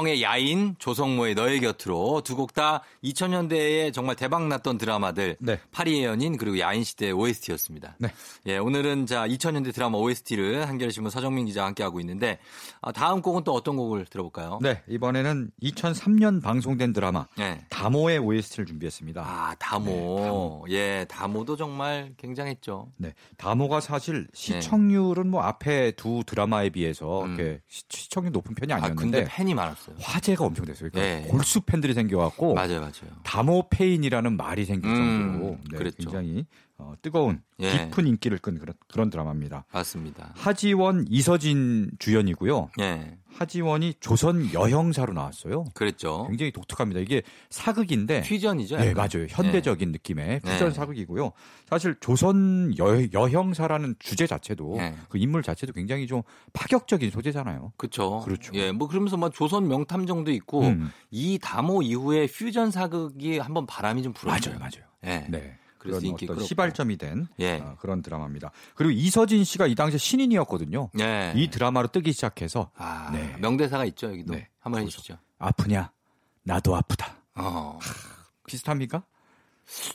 [0.02, 5.58] 양성의 야인, 조성모의 너의 곁으로 두 곡 다 2000년대에 정말 대박 났던 드라마들 네.
[5.70, 7.96] 파리의 연인 그리고 야인 시대의 OST였습니다.
[7.98, 8.08] 네.
[8.46, 12.38] 예, 오늘은 자 2000년대 드라마 OST를 한겨레 신문 서정민 기자와 함께 하고 있는데
[12.82, 14.58] 아, 다음 곡은 또 어떤 곡을 들어볼까요?
[14.60, 17.64] 네, 이번에는 2003년 방송된 드라마 네.
[17.70, 19.22] 다모의 OST를 준비했습니다.
[19.22, 19.84] 아, 다모.
[19.86, 20.64] 네, 다모.
[20.70, 22.88] 예, 다모도 정말 굉장했죠.
[22.98, 27.34] 네, 다모가 사실 시청률은 뭐 앞에 두 드라마에 비해서 음.
[27.34, 29.91] 이렇게 시, 시청률 높은 편이 아, 아니었는데 근데 팬이 많았어요.
[30.00, 30.90] 화제가 엄청 됐어요.
[30.90, 31.28] 그러니까 네.
[31.28, 32.92] 골수 팬들이 생겨갖고 맞아요, 맞아요.
[33.22, 34.96] 다모 폐인이라는 말이 생길 음,
[35.32, 35.96] 정도로 네, 그랬죠.
[36.10, 36.46] 굉장히
[36.82, 37.70] 어, 뜨거운 예.
[37.70, 39.64] 깊은 인기를 끈 그런, 그런 드라마입니다.
[39.72, 40.32] 맞습니다.
[40.34, 42.70] 하지원, 이서진 주연이고요.
[42.80, 45.64] 예, 하지원이 조선 여형사로 나왔어요.
[45.74, 46.26] 그랬죠.
[46.28, 47.00] 굉장히 독특합니다.
[47.00, 48.76] 이게 사극인데 퓨전이죠.
[48.76, 49.08] 네, 약간.
[49.12, 49.26] 맞아요.
[49.28, 50.74] 현대적인 느낌의 퓨전 네.
[50.74, 51.32] 사극이고요.
[51.68, 54.94] 사실 조선 여, 여형사라는 주제 자체도 네.
[55.08, 57.72] 그 인물 자체도 굉장히 좀 파격적인 소재잖아요.
[57.76, 58.20] 그렇죠.
[58.20, 58.52] 그렇죠.
[58.54, 60.90] 예, 뭐 그러면서 뭐 조선 명탐정도 있고 음.
[61.10, 64.58] 이 다모 이후에 퓨전 사극이 한번 바람이 좀 불었어요.
[64.58, 64.92] 맞아요, 맞아요.
[65.04, 65.26] 예.
[65.30, 65.58] 네.
[65.82, 66.44] 그래서 그런 어떤 끌었고.
[66.44, 67.58] 시발점이 된 예.
[67.58, 68.52] 어, 그런 드라마입니다.
[68.74, 70.90] 그리고 이서진 씨가 이 당시에 신인이었거든요.
[71.00, 71.32] 예.
[71.34, 73.34] 이 드라마로 뜨기 시작해서 아, 네.
[73.40, 74.34] 명대사가 있죠, 여기도.
[74.34, 74.48] 네.
[74.60, 75.18] 한번 해 주시죠.
[75.38, 75.90] 아프냐?
[76.44, 77.16] 나도 아프다.
[77.34, 77.78] 어.
[78.46, 79.02] 비슷합니까?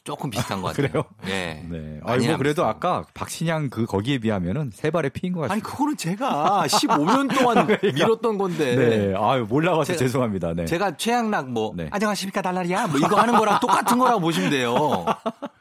[0.04, 0.88] 조금 비슷한 것 같아요.
[0.88, 1.04] 그래요?
[1.28, 1.62] 예.
[1.69, 2.00] 네.
[2.02, 2.65] 많이 아니 뭐 그래도.
[2.65, 5.69] 아까 박신양 그 거기에 비하면은 세 발의 피인 것 아니 같습니다.
[5.69, 8.76] 그거는 제가 15년 동안 밀었던 건데.
[8.76, 9.13] 네.
[9.17, 10.54] 아유 몰라가서 제가- 죄송합니다.
[10.54, 10.65] 네.
[10.65, 11.89] 제가 최양락 뭐 네.
[11.91, 14.73] 안녕하십니까 달라리야 뭐 이거 하는 거랑 똑같은 거라고 보시면 돼요.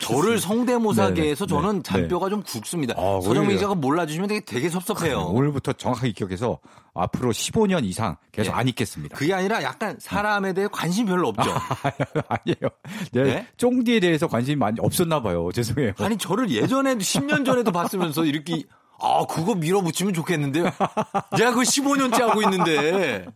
[0.00, 1.60] 저를 성대모사계에서 네, 네.
[1.62, 1.82] 저는 네.
[1.82, 2.94] 잔뼈가 좀 굵습니다.
[2.96, 3.56] 아, 서정민.
[3.56, 5.20] 기자가 몰라주시면 되게, 되게 섭섭해요.
[5.32, 6.58] 오늘부터 정확하게 기억해서
[6.94, 8.56] 앞으로 15년 이상 계속 예.
[8.56, 9.16] 안 잊겠습니다.
[9.16, 11.50] 그게 아니라 약간 사람에 대해 관심 별로 없죠.
[12.28, 12.70] 아니에요.
[13.12, 13.22] 네.
[13.22, 13.46] 네?
[13.56, 15.50] 쫑디에 대해서 관심이 많이 없었나 봐요.
[15.52, 15.92] 죄송해요.
[15.98, 18.64] 아니 저를 예전에도 10년 전에도 봤으면서 이렇게
[18.98, 20.64] 아 그거 밀어붙이면 좋겠는데요.
[21.36, 23.26] 내가 그거 15년째 하고 있는데.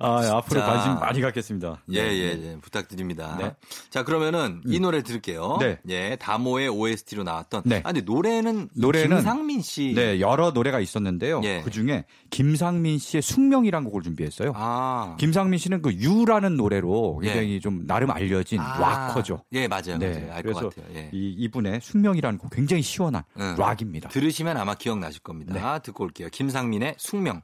[0.00, 0.66] 아, 앞으로 자.
[0.66, 1.82] 관심 많이 갖겠습니다.
[1.90, 2.08] 예, 네.
[2.10, 2.22] 예,
[2.52, 2.56] 예.
[2.60, 3.36] 부탁드립니다.
[3.40, 3.54] 네.
[3.90, 5.58] 자, 그러면은 이 노래 들을게요.
[5.60, 5.78] 네.
[5.88, 7.62] 예, 다모의 OST로 나왔던.
[7.66, 7.78] 네.
[7.84, 9.92] 아, 근데 노래는, 노래는- 김상민 씨.
[9.94, 11.40] 네, 여러 노래가 있었는데요.
[11.44, 11.62] 예.
[11.62, 14.52] 그 중에 김상민 씨의 숙명이라는 곡을 준비했어요.
[14.56, 15.16] 아.
[15.18, 18.78] 김상민 씨는 그 유라는 노래로 굉장히 좀 나름 알려진 아.
[18.78, 19.44] 락커죠.
[19.52, 19.98] 예, 맞아요.
[19.98, 20.32] 네, 맞아요.
[20.32, 20.94] 알 그래서 것 같아요.
[20.96, 21.10] 예.
[21.12, 23.54] 이 이분의 숙명이라는 곡 굉장히 시원한 응.
[23.58, 24.08] 락입니다.
[24.08, 25.54] 들으시면 아마 기억나실 겁니다.
[25.54, 25.82] 네.
[25.82, 26.28] 듣고 올게요.
[26.30, 27.42] 김상민의 숙명.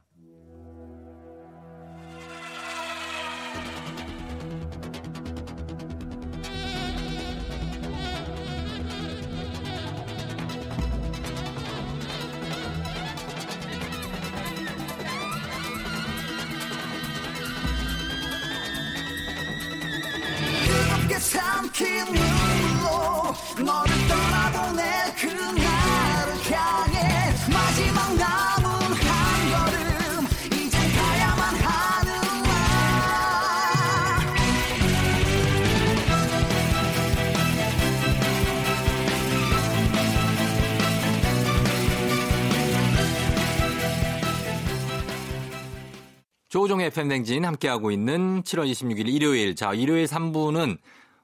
[46.89, 49.55] FM댕진 함께하고 있는 7월 26일 일요일.
[49.55, 50.77] 자, 일요일 3부는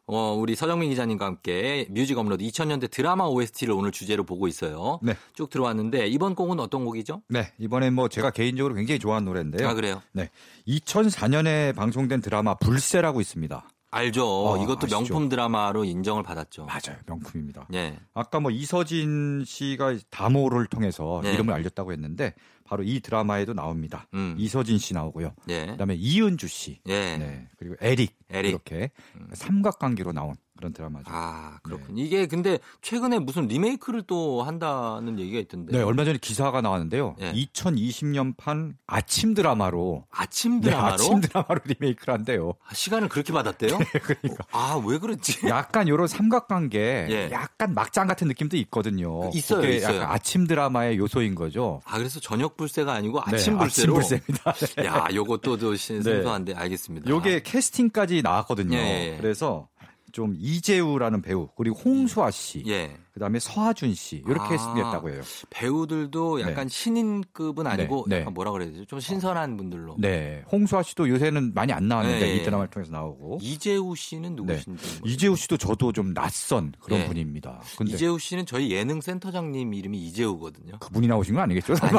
[0.06, 4.99] 어, 우리 서정민 기자님과 함께 뮤직 업로드 2000년대 드라마 OST를 오늘 주제로 보고 있어요.
[5.01, 5.15] 네.
[5.34, 7.23] 쭉 들어왔는데 이번 곡은 어떤 곡이죠?
[7.30, 9.67] 네, 이번엔 뭐 제가 개인적으로 굉장히 좋아하는 노래인데요.
[9.67, 10.04] 아, 그래요?
[10.12, 10.30] 네.
[10.67, 13.67] 2004년에 방송된 드라마 불새라고 있습니다.
[13.89, 14.25] 알죠.
[14.28, 14.97] 어, 이것도 아시죠?
[14.97, 16.65] 명품 드라마로 인정을 받았죠.
[16.65, 16.99] 맞아요.
[17.08, 17.67] 명품입니다.
[17.73, 17.97] 예.
[18.13, 21.34] 아까 뭐 이서진 씨가 다모를 통해서 네.
[21.34, 24.08] 이름을 알렸다고 했는데 바로 이 드라마에도 나옵니다.
[24.13, 24.36] 음.
[24.38, 25.34] 이서진 씨 나오고요.
[25.49, 25.67] 예.
[25.67, 26.82] 그다음에 이은주 씨.
[26.88, 27.17] 예.
[27.17, 27.47] 네.
[27.58, 28.17] 그리고 에릭.
[28.30, 28.49] 에릭.
[28.49, 28.49] 음.
[28.49, 28.91] 이렇게
[29.34, 31.06] 삼각관계로 나온 그런 드라마죠.
[31.10, 32.02] 아, 그렇군요.
[32.02, 35.78] 이게 근데 최근에 무슨 리메이크를 또 한다는 얘기가 있던데.
[35.78, 37.15] 네, 얼마 전에 기사가 나왔는데요.
[37.22, 37.34] 예.
[37.34, 42.53] 2020년판 아침 드라마로 아침 네, 드라마로 아침 드라마로 리메이크를 한대요.
[42.68, 43.78] 아, 시간을 그렇게 받았대요?
[44.01, 45.47] 그러니까 아, 왜 그랬지?
[45.47, 46.80] 약간 요런 삼각관계
[47.10, 47.30] 예.
[47.32, 49.30] 약간 막장 같은 느낌도 있거든요.
[49.32, 49.97] 그 있어요, 있어요.
[49.97, 51.82] 약간 아침 드라마의 요소인 거죠.
[51.86, 53.97] 아, 그래서 저녁 불새가 아니고 네, 아침 불새로.
[53.97, 54.53] 아침 불새입니다.
[54.78, 54.86] 네.
[54.86, 56.03] 야, 요것도 또 신- 네.
[56.03, 57.10] 생소한데 알겠습니다.
[57.10, 58.78] 요게 캐스팅까지 나왔거든요.
[58.78, 59.18] 예, 예.
[59.18, 59.68] 그래서
[60.16, 62.95] 좀 이재우라는 배우 그리고 홍수아 씨, 예.
[63.16, 64.49] 그다음에 서하준 씨 이렇게 아.
[64.49, 65.22] 캐스팅했다고 해요.
[65.49, 68.22] 배우들도 약간 신인급은 아니고 네, 네.
[68.22, 68.84] 약간 뭐라 그래야 되죠?
[68.86, 69.95] 좀 신선한 분들로.
[69.97, 72.43] 네, 홍수아 씨도 요새는 많이 안 나왔는데 네, 이 예.
[72.43, 74.70] 드라마를 통해서 나오고 이재우 씨는 누구신지.
[74.70, 75.01] 모르겠어요.
[75.05, 77.05] 이재우 씨도 저도 좀 낯선 그런 예.
[77.07, 77.61] 분입니다.
[77.78, 80.80] 근데 이재우 씨는 저희 예능 센터장님 이름이 이재우거든요.
[80.80, 81.74] 그분이 나오신 건 아니겠죠?
[81.82, 81.97] 아니,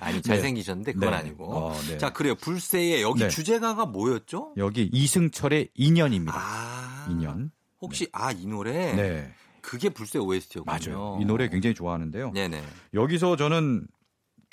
[0.00, 1.16] 아니 잘생기셨는데 그건 네.
[1.18, 1.54] 아니고.
[1.54, 1.98] 어, 네.
[1.98, 2.34] 자, 그래요.
[2.34, 3.28] 불새의 여기 네.
[3.28, 4.54] 주제가가 뭐였죠?
[4.56, 6.34] 여기 이승철의 인연입니다.
[6.36, 7.06] 아.
[7.10, 7.52] 인연.
[7.80, 9.32] 혹시 아, 이 노래 네,
[9.66, 10.64] 그게 불새 OST였군요.
[10.64, 11.18] 맞아요.
[11.20, 12.30] 이 노래 굉장히 좋아하는데요.
[12.30, 12.62] 네네.
[12.94, 13.88] 여기서 저는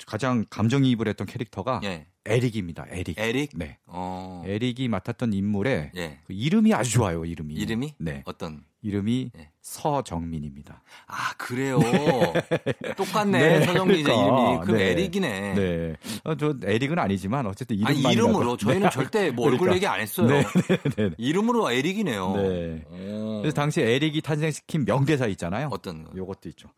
[0.06, 2.08] 가장 감정이입을 했던 캐릭터가 예.
[2.26, 2.86] 에릭입니다.
[2.88, 3.18] 에릭.
[3.18, 3.50] 에릭?
[3.54, 3.78] 네.
[3.86, 4.42] 어.
[4.46, 6.18] 에릭이 맡았던 인물의 예.
[6.26, 7.24] 그 이름이 아주 좋아요.
[7.24, 7.54] 이름이.
[7.54, 7.94] 이름이?
[7.98, 8.22] 네.
[8.24, 8.64] 어떤?
[8.82, 9.50] 이름이 예.
[9.60, 10.82] 서정민입니다.
[11.06, 11.78] 아, 그래요.
[12.96, 13.58] 똑같네.
[13.58, 14.24] 네, 서정민 그러니까.
[14.26, 14.64] 이름이.
[14.64, 14.84] 그럼 네.
[14.90, 15.54] 에릭이네.
[15.54, 15.96] 네.
[16.24, 18.56] 어, 저 에릭은 아니지만 어쨌든 아니, 이름만 이름으로.
[18.56, 20.26] 저희는 절대 뭐 얼굴 얘기 안 했어요.
[20.28, 21.10] 네, 네, 네.
[21.18, 22.36] 이번엔 에릭이네요.
[22.36, 22.84] 네.
[22.90, 23.40] 오.
[23.40, 25.68] 그래서 당시 에릭이 탄생시킨 명대사 있잖아요.
[25.70, 26.12] 어떤 거?
[26.16, 26.68] 요것도 있죠.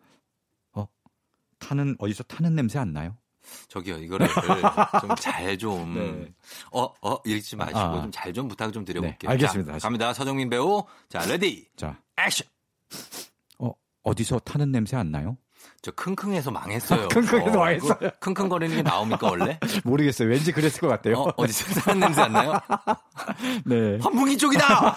[0.75, 0.87] 어?
[1.59, 3.17] 타는 어디서 타는 냄새 안 나요?
[3.69, 4.29] 저기요, 이거를
[5.01, 6.33] 좀 잘 좀, 네.
[6.73, 8.03] 어, 어, 읽지 마시고 아.
[8.03, 9.29] 좀 잘 좀 부탁 좀 드려볼게요.
[9.29, 9.73] 네, 알겠습니다.
[9.75, 9.79] 자.
[9.79, 10.13] 갑니다.
[10.13, 10.85] 서정민 배우.
[11.09, 12.47] 자, ready, 자, 액션!
[13.59, 13.73] 어
[14.03, 15.37] 어디서 타는 냄새 안 나요?
[15.83, 17.09] 저 킁킁해서 망했어요.
[17.09, 17.95] 킁킁해서 망했어요.
[17.99, 19.59] 그거 킁킁거리는 게 나옵니까, 원래?
[19.85, 20.29] 모르겠어요.
[20.29, 21.17] 왠지 그랬을 것 같아요.
[21.19, 22.53] 어, 어디서 타는 냄새 안 나요?
[23.67, 23.99] 네.
[24.01, 24.97] 환풍기 쪽이다!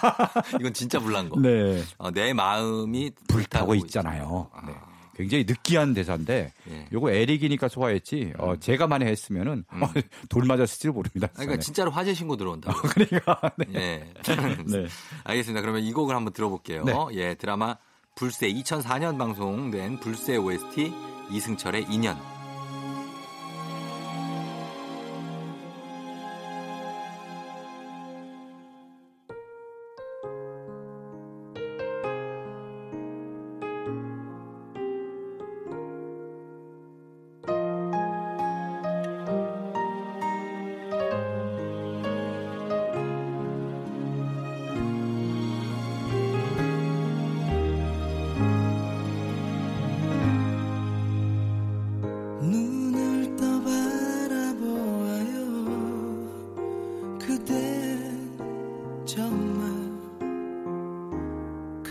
[0.60, 1.40] 이건 진짜 불난 거.
[1.40, 1.82] 네.
[1.98, 4.48] 어, 내 마음이 불타고 있- 있잖아요.
[4.52, 4.62] 아.
[4.66, 4.74] 네.
[5.20, 6.86] 굉장히 느끼한 대사인데 예.
[6.92, 8.32] 요거 에릭이니까 소화했지.
[8.38, 9.86] 어, 제가 만에 했으면은 어,
[10.28, 11.28] 돌 맞았을지도 모릅니다.
[11.36, 12.72] 아니, 그러니까 진짜로 화재 신고 들어온다.
[12.90, 13.66] 그러니까 네.
[13.74, 14.12] 예.
[14.66, 14.86] 네.
[15.24, 15.60] 알겠습니다.
[15.60, 16.84] 그러면 이 곡을 한번 들어볼게요.
[16.84, 16.94] 네.
[17.12, 17.76] 예, 드라마
[18.14, 20.92] 불새 2004년 방송된 불새 OST
[21.30, 22.39] 이승철의 인연.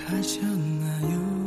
[0.05, 1.38] 가셨나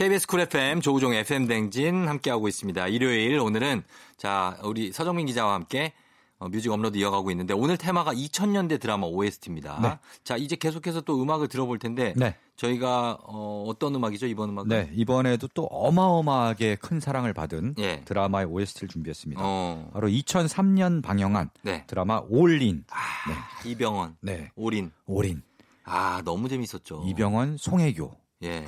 [0.00, 2.88] KBS 쿨 FM 조우종 FM 댕진 함께하고 있습니다.
[2.88, 3.82] 일요일 오늘은
[4.16, 5.92] 자 우리 서정민 기자와 함께
[6.38, 9.78] 어, 뮤직 업로드 이어가고 있는데 오늘 테마가 2000년대 드라마 OST입니다.
[9.82, 9.98] 네.
[10.24, 12.34] 자 이제 계속해서 또 음악을 들어볼 텐데 네.
[12.56, 14.68] 저희가 어, 어떤 음악이죠 이번 음악은?
[14.70, 18.00] 네, 이번에도 또 어마어마하게 큰 사랑을 받은 예.
[18.06, 19.42] 드라마의 OST를 준비했습니다.
[19.44, 21.84] 어, 바로 2003년 방영한 네.
[21.86, 22.84] 드라마 올인.
[22.88, 24.50] 아, 이병헌, 네.
[24.56, 24.92] 올인.
[25.04, 25.42] 올인.
[25.84, 27.04] 아 너무 재밌었죠.
[27.06, 28.16] 이병헌, 송혜교.
[28.44, 28.64] 예.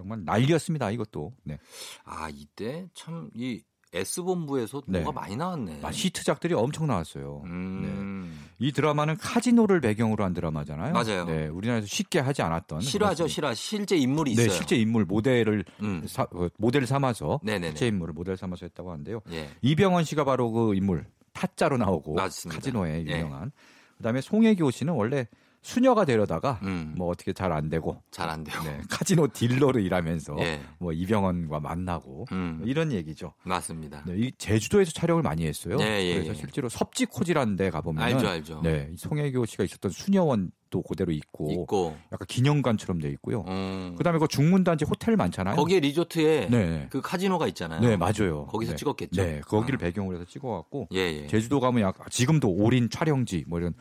[0.00, 0.90] 정말 난리였습니다.
[0.90, 1.32] 이것도.
[1.44, 1.58] 네.
[2.04, 5.00] 아 이때 참 이 S 본부에서 네.
[5.00, 5.80] 뭐가 많이 나왔네.
[5.82, 7.42] 아, 히트작들이 엄청 나왔어요.
[7.46, 8.46] 음.
[8.60, 10.92] 이 드라마는 카지노를 배경으로 한 드라마잖아요.
[10.92, 11.24] 맞아요.
[11.24, 13.52] 네, 우리나라에서 쉽게 하지 않았던 실화죠, 실화.
[13.52, 14.54] 실제 인물이 네, 있어요.
[14.56, 16.04] 실제 인물 모델을 음.
[16.06, 17.70] 사- 어, 모델 삼아서 네네네.
[17.70, 19.22] 실제 인물을 모델 삼아서 했다고 하는데요.
[19.32, 19.48] 예.
[19.62, 22.58] 이병헌 씨가 바로 그 인물 타짜로 나오고 맞습니다.
[22.60, 23.16] 카지노에 예.
[23.18, 23.50] 유명한.
[23.96, 25.26] 그다음에 송혜교 씨는 원래
[25.62, 26.94] 수녀가 되려다가 음.
[26.96, 28.62] 뭐 어떻게 잘 안 되고 잘 안 돼요.
[28.64, 30.60] 네, 카지노 딜러로 일하면서 예.
[30.78, 32.56] 뭐 이병헌과 만나고 음.
[32.60, 33.34] 뭐 이런 얘기죠.
[33.42, 34.02] 맞습니다.
[34.06, 35.76] 네, 이 제주도에서 촬영을 많이 했어요.
[35.80, 36.34] 예, 예, 그래서 예.
[36.34, 38.60] 실제로 섭지코지라는 데 가보면 알죠, 알죠.
[38.62, 41.96] 네, 이 송혜교 씨가 있었던 수녀원 도 그대로 있고, 있고.
[42.12, 43.44] 약간 기념관처럼 돼 있고요.
[43.48, 43.96] 음.
[43.98, 45.56] 그다음에 그 중문단지 호텔 많잖아요.
[45.56, 46.86] 거기에 리조트에 네.
[46.90, 47.80] 그 카지노가 있잖아요.
[47.80, 48.46] 네, 맞아요.
[48.46, 48.76] 거기서 네.
[48.76, 49.20] 찍었겠죠.
[49.20, 49.80] 네, 거기를 아.
[49.80, 51.26] 배경으로 해서 찍어갖고 예, 예.
[51.26, 53.74] 제주도 가면 약 지금도 올인 촬영지 뭐 이런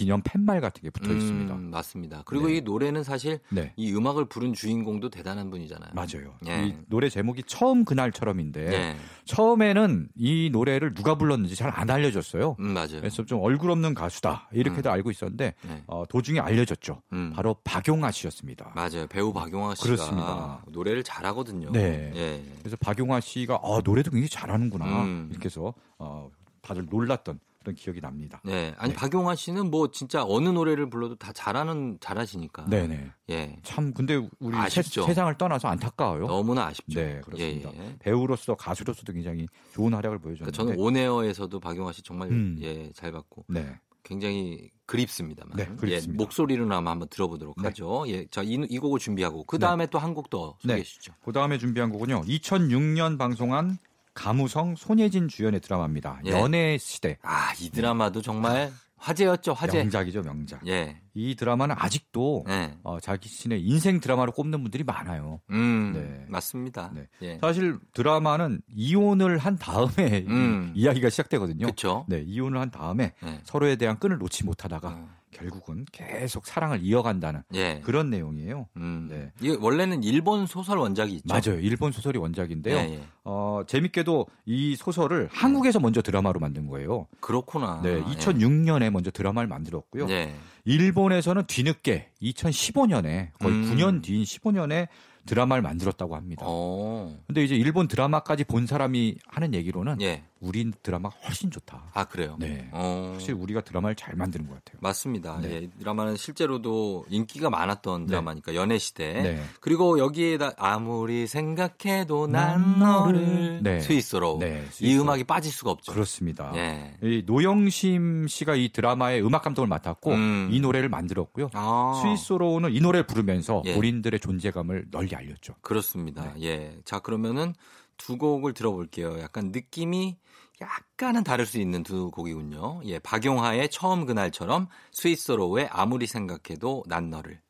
[0.00, 1.54] 기념 팻말 같은 게 붙어 음, 있습니다.
[1.54, 2.22] 맞습니다.
[2.24, 2.56] 그리고 네.
[2.56, 5.90] 이 노래는 사실 네, 이 음악을 부른 주인공도 대단한 분이잖아요.
[5.94, 6.34] 맞아요.
[6.48, 6.68] 예.
[6.68, 8.96] 이 노래 제목이 처음 그날처럼인데 예.
[9.26, 12.56] 처음에는 이 노래를 누가 불렀는지 잘 안 알려졌어요.
[12.58, 12.98] 음, 맞아요.
[13.00, 15.82] 그래서 좀 얼굴 없는 가수다 이렇게도 알고 있었는데 네.
[15.86, 17.02] 어, 도중에 알려졌죠.
[17.12, 17.32] 음.
[17.34, 18.72] 바로 박용아 씨였습니다.
[18.74, 19.06] 맞아요.
[19.08, 20.64] 배우 박용화 씨가 그렇습니다.
[20.68, 21.70] 노래를 잘하거든요.
[21.72, 22.10] 네.
[22.14, 22.42] 예.
[22.58, 25.28] 그래서 박용아 씨가 어, 노래도 굉장히 잘하는구나 음.
[25.30, 26.30] 이렇게 해서 어,
[26.62, 28.40] 다들 놀랐던 그런 기억이 납니다.
[28.44, 28.74] 네.
[28.78, 28.96] 아니 네.
[28.96, 32.66] 박용화 씨는 뭐 진짜 어느 노래를 불러도 다 잘하는 잘하시니까.
[32.66, 33.12] 네네.
[33.30, 33.56] 예.
[33.62, 35.02] 참 근데 우리 세, 아쉽죠.
[35.04, 36.26] 세 상을 떠나서 안타까워요.
[36.26, 36.98] 너무나 아쉽죠.
[36.98, 37.70] 네 그렇습니다.
[37.74, 37.96] 예, 예.
[37.98, 40.56] 배우로서 가수로서도 굉장히 좋은 활약을 그러니까 보여줬는데.
[40.56, 42.56] 저는 온에어에서도 박용화 씨 정말 음.
[42.62, 43.78] 예, 잘 봤고 네.
[44.02, 45.56] 굉장히 그립습니다만.
[45.56, 46.14] 네, 그립습니다.
[46.14, 47.68] 예, 목소리로나마 한번 들어보도록 네.
[47.68, 48.04] 하죠.
[48.08, 51.12] 예, 자, 이, 이 곡을 준비하고 그 다음에 또한 곡 더 소개해 주시죠.
[51.24, 52.22] 그 다음에 준비한 곡은요.
[52.22, 53.78] 2006년 방송한
[54.14, 56.20] 가무성 손예진 주연의 드라마입니다.
[56.26, 56.30] 예.
[56.30, 57.18] 연애 시대.
[57.22, 59.78] 아, 이 드라마도 정말 화제였죠, 화제.
[59.78, 60.66] 명작이죠, 명작.
[60.66, 61.00] 예.
[61.14, 62.76] 이 드라마는 아직도 예.
[62.82, 65.40] 어, 자신의 인생 드라마로 꼽는 분들이 많아요.
[65.50, 66.26] 음, 네.
[66.28, 66.90] 맞습니다.
[66.94, 67.08] 네.
[67.22, 67.38] 예.
[67.40, 70.72] 사실 드라마는 이혼을 한 다음에 음.
[70.76, 71.66] 이, 이야기가 시작되거든요.
[71.66, 72.04] 그렇죠.
[72.08, 73.40] 네, 이혼을 한 다음에 네.
[73.44, 75.19] 서로에 대한 끈을 놓지 못하다가 어.
[75.32, 77.80] 결국은 계속 사랑을 이어간다는 예.
[77.84, 78.66] 그런 내용이에요.
[78.76, 79.08] 음.
[79.10, 79.30] 네.
[79.40, 81.26] 이게 원래는 일본 소설 원작이 있죠.
[81.28, 81.60] 맞아요.
[81.60, 82.76] 일본 소설이 원작인데요.
[82.76, 83.02] 예, 예.
[83.24, 87.06] 어, 재밌게도 이 소설을 한국에서 먼저 드라마로 만든 거예요.
[87.20, 87.80] 그렇구나.
[87.82, 90.06] 네, 2006년에 먼저 드라마를 만들었고요.
[90.06, 90.34] 아, 예.
[90.64, 93.70] 일본에서는 뒤늦게 2015년에 거의 음.
[93.70, 94.88] 9년 뒤인 15년에
[95.26, 96.44] 드라마를 만들었다고 합니다.
[96.46, 97.16] 어.
[97.26, 100.24] 근데 이제 일본 드라마까지 본 사람이 하는 얘기로는 예.
[100.40, 101.90] 우린 드라마가 훨씬 좋다.
[101.92, 102.36] 아, 그래요?
[102.38, 102.68] 네.
[102.72, 103.10] 어.
[103.12, 104.78] 확실히 우리가 드라마를 잘 만드는 것 같아요.
[104.80, 105.38] 맞습니다.
[105.40, 105.52] 네.
[105.52, 109.20] 예, 이 드라마는 실제로도 인기가 많았던 드라마니까 연애 시대.
[109.22, 109.42] 네.
[109.60, 113.62] 그리고 여기에다 아무리 생각해도 난난 너를.
[113.62, 113.80] 네.
[113.80, 115.02] 스위스로 네, 이 스위스로.
[115.02, 115.92] 음악이 빠질 수가 없죠.
[115.92, 116.52] 그렇습니다.
[116.56, 116.96] 예.
[117.02, 120.48] 이 노영심 씨가 이 드라마의 음악 감독을 맡았고 음.
[120.50, 121.50] 이 노래를 만들었고요.
[121.52, 122.00] 아.
[122.02, 123.74] 스위스로는 이 노래를 부르면서 예.
[123.74, 125.54] 본인들의 존재감을 널리 알렸죠.
[125.60, 126.32] 그렇습니다.
[126.34, 126.42] 네.
[126.42, 126.78] 예.
[126.86, 127.54] 자, 그러면은
[127.98, 129.20] 두 곡을 들어볼게요.
[129.20, 130.16] 약간 느낌이
[130.60, 132.82] 약간은 다를 수 있는 두 곡이군요.
[132.84, 132.98] 예.
[132.98, 137.40] 박용하의 처음 그날처럼 스위스로의 아무리 생각해도 난 너를.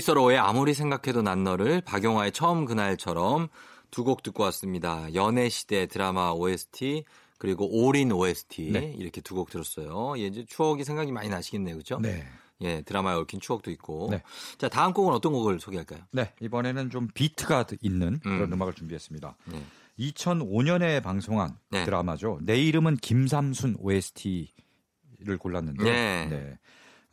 [0.00, 3.48] 스위스로의 아무리 생각해도 난 너를 박용화의 처음 그날처럼
[3.90, 5.12] 두 곡 듣고 왔습니다.
[5.14, 7.04] 연애 시대 드라마 OST
[7.38, 8.94] 그리고 올인 OST 네.
[8.98, 10.18] 이렇게 두 곡 들었어요.
[10.18, 11.98] 예, 이제 추억이 생각이 많이 나시겠네요, 그렇죠?
[12.00, 12.26] 네.
[12.62, 14.08] 예, 드라마에 얽힌 추억도 있고.
[14.10, 14.22] 네.
[14.58, 16.00] 자, 다음 곡은 어떤 곡을 소개할까요?
[16.12, 18.52] 네, 이번에는 좀 비트가 있는 그런 음.
[18.52, 18.62] 음.
[18.62, 19.36] 악을 준비했습니다.
[19.46, 19.62] 네.
[19.98, 21.84] 2005년에 방송한 네.
[21.84, 22.38] 드라마죠.
[22.42, 26.58] 내 이름은 김삼순 OST를 골랐는데, 네.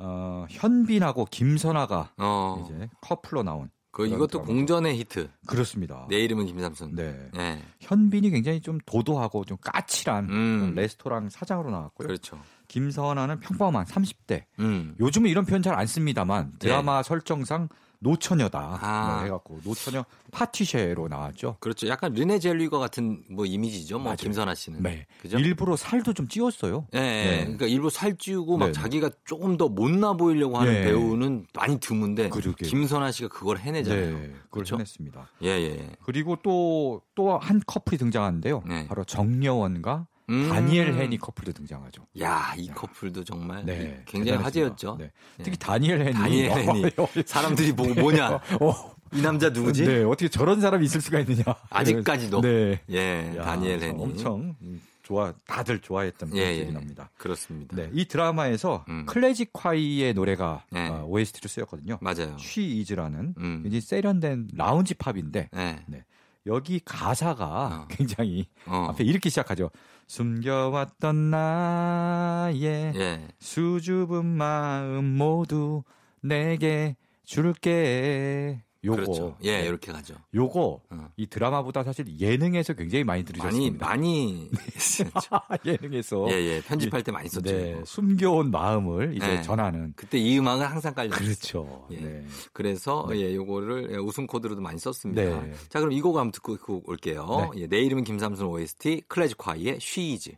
[0.03, 0.09] 네.
[0.09, 4.51] 어, 현빈하고 김선아가 어, 이제 커플로 나온 그 이것도 드라마죠.
[4.51, 5.29] 공전의 히트.
[5.45, 6.07] 그렇습니다.
[6.09, 6.95] 내 이름은 김삼순.
[6.95, 7.29] 네.
[7.37, 7.61] 예.
[7.79, 10.73] 현빈이 굉장히 좀 도도하고 좀 까칠한 음.
[10.75, 12.07] 레스토랑 사장으로 나왔고요.
[12.07, 12.39] 그렇죠.
[12.69, 14.45] 김선아는 평범한 30대.
[14.59, 14.95] 음.
[14.99, 17.69] 요즘은 이런 표현 잘 안 씁니다만 드라마 설정상
[18.03, 19.07] 노처녀다 아.
[19.15, 21.57] 뭐 해갖고 노처녀 파티쉐로 나왔죠.
[21.59, 21.87] 그렇죠.
[21.87, 23.97] 약간 르네 젤위거 같은 뭐 이미지죠.
[23.97, 24.17] 뭐 맞아요.
[24.17, 24.83] 김선아 씨는.
[24.83, 25.05] 네.
[25.21, 25.37] 그죠?
[25.39, 26.87] 일부러 살도 좀 찌웠어요.
[26.93, 27.01] 예, 예.
[27.01, 27.39] 네.
[27.43, 28.79] 그러니까 일부 살찌우고 막 네, 네.
[28.81, 30.81] 자기가 조금 더 못나 보이려고 하는 예.
[30.83, 32.69] 배우는 많이 드문데 그러게요.
[32.69, 34.05] 김선아 씨가 그걸 해내잖아요.
[34.05, 34.75] 네, 그걸 그렇죠?
[34.75, 35.27] 해냈습니다.
[35.43, 35.89] 예, 예.
[36.03, 38.63] 그리고 또 또 한 커플이 등장하는데요.
[38.67, 38.87] 네.
[38.87, 40.49] 바로 정려원과 음.
[40.49, 42.05] 다니엘 헨이 커플도 등장하죠.
[42.21, 44.41] 야, 이 커플도 정말 네, 굉장히.
[44.41, 44.97] 화제였죠.
[44.97, 45.11] 네.
[45.37, 45.43] 네.
[45.43, 46.91] 특히 다니엘 헨이 다니엘 헨이
[47.25, 48.39] 사람들이 보고 뭐냐?
[48.61, 49.85] 어, 이 남자 누구지?
[49.85, 51.43] 네, 어떻게 저런 사람이 있을 수가 있느냐.
[51.69, 52.41] 아직까지도.
[52.41, 52.79] 네.
[52.89, 54.01] 예, 야, 다니엘 헨이.
[54.01, 54.55] 엄청
[55.03, 56.73] 좋아 다들 좋아했던 그런 예, 기억이 예.
[56.73, 57.09] 납니다.
[57.17, 57.75] 그렇습니다.
[57.75, 59.05] 네, 이 드라마에서 음.
[59.05, 60.87] 클래식 콰이의 노래가 네.
[60.87, 61.97] 어, OST로 쓰였거든요.
[62.01, 62.37] 맞아요.
[62.39, 63.59] 쉬 이즈라는 음.
[63.63, 66.05] 굉장히 세련된 라운지 팝인데 네.
[66.45, 67.45] 여기 가사가
[67.83, 67.87] 어.
[67.89, 68.87] 굉장히 어.
[68.89, 69.69] 앞에 이렇게 시작하죠.
[70.07, 73.27] 숨겨왔던 나의 예.
[73.39, 75.83] 수줍은 마음 모두
[76.21, 78.63] 내게 줄게.
[78.85, 79.37] 요거 그렇죠.
[79.43, 79.67] 예, 네.
[79.67, 80.15] 이렇게 가죠.
[80.33, 81.09] 요거 어.
[81.15, 83.85] 이 드라마보다 사실 예능에서 굉장히 많이 많이 들으셨습니다.
[83.87, 84.49] 많이
[85.65, 86.61] 예능에서 예, 예.
[86.61, 87.49] 편집할 때 많이 썼죠.
[87.49, 87.81] 네.
[87.85, 89.41] 숨겨온 마음을 이제 네.
[89.41, 91.11] 전하는 그때 이 음악은 항상 깔려.
[91.11, 91.87] 그렇죠.
[91.91, 91.97] 예.
[91.97, 92.25] 네.
[92.51, 95.21] 그래서 예, 요거를 예, 웃음 코드로도 많이 썼습니다.
[95.21, 95.53] 네.
[95.69, 97.51] 자, 그럼 이 곡 한번 듣고, 듣고 올게요.
[97.55, 100.31] 예, 내 이름은 김삼순 OST 클래식 콰이의 쉬이즈.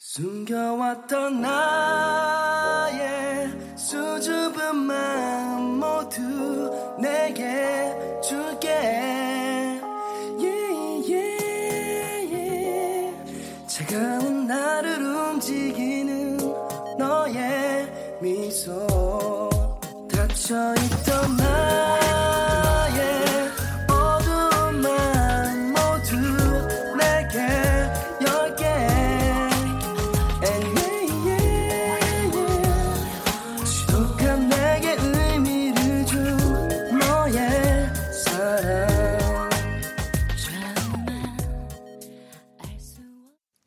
[0.00, 2.98] 숨겨왔던 나의
[3.76, 5.37] 수줍은 마음
[6.08, 7.44] 모두 내게
[8.22, 8.68] 줄게
[10.38, 13.14] yeah, yeah, yeah.
[13.66, 16.38] 차가운 나를 움직이는
[16.98, 19.50] 너의 미소
[20.10, 21.97] 닫혀있던 나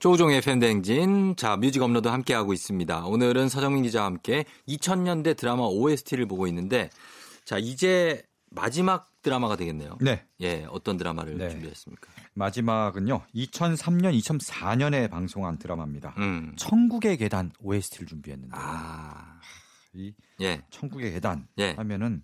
[0.02, 1.36] 조우종의 FM댕진.
[1.36, 3.06] 자, 뮤직 업로드 함께하고 있습니다.
[3.06, 6.90] 오늘은 서정민 기자와 함께 2000년대 드라마 OST를 보고 있는데,
[7.46, 10.00] 자, 이제 마지막 드라마가 되겠네요.
[10.02, 10.26] 네.
[10.40, 11.52] 예, 어떤 드라마를 네.
[11.52, 12.10] 준비했습니까?
[12.34, 13.22] 마지막은요.
[13.36, 16.16] 2003년, 2004년에 방송한 드라마입니다.
[16.18, 16.54] 음.
[16.56, 19.40] 천국의 계단 OST를 준비했는데 아,
[19.94, 21.74] 이 예, 천국의 계단 예.
[21.74, 22.24] 하면은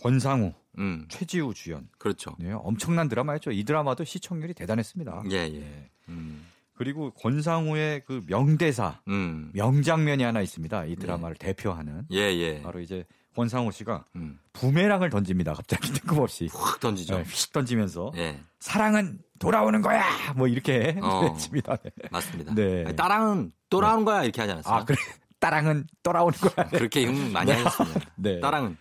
[0.00, 1.90] 권상우, 음, 최지우 주연.
[1.98, 2.34] 그렇죠.
[2.38, 3.50] 네, 엄청난 드라마였죠.
[3.50, 5.24] 이 드라마도 시청률이 대단했습니다.
[5.32, 5.50] 예, 예.
[5.50, 5.90] 네.
[6.08, 6.46] 음,
[6.78, 10.84] 그리고 권상우의 그 명대사, 음, 명장면이 하나 있습니다.
[10.84, 12.62] 이 드라마를 대표하는 예, 예.
[12.62, 13.04] 바로 이제
[13.34, 15.54] 권상우 씨가 음, 부메랑을 던집니다.
[15.54, 17.16] 갑자기 뜬금없이 확 던지죠.
[17.16, 20.04] 네, 휙 던지면서 예, 사랑은 돌아오는 거야.
[20.36, 21.22] 뭐 이렇게 어.
[21.34, 21.76] 외칩니다.
[21.76, 21.90] 네.
[22.12, 22.54] 맞습니다.
[22.54, 22.84] 네.
[22.86, 24.74] 아니, 따랑은 또라는 거야 이렇게 하지 않았어요?
[24.74, 24.96] 아 그래
[25.40, 26.68] 따랑은 돌아오는 거야.
[26.68, 28.00] 그렇게 흉 많이 하셨습니다.
[28.16, 28.40] 네.
[28.40, 28.76] 따랑은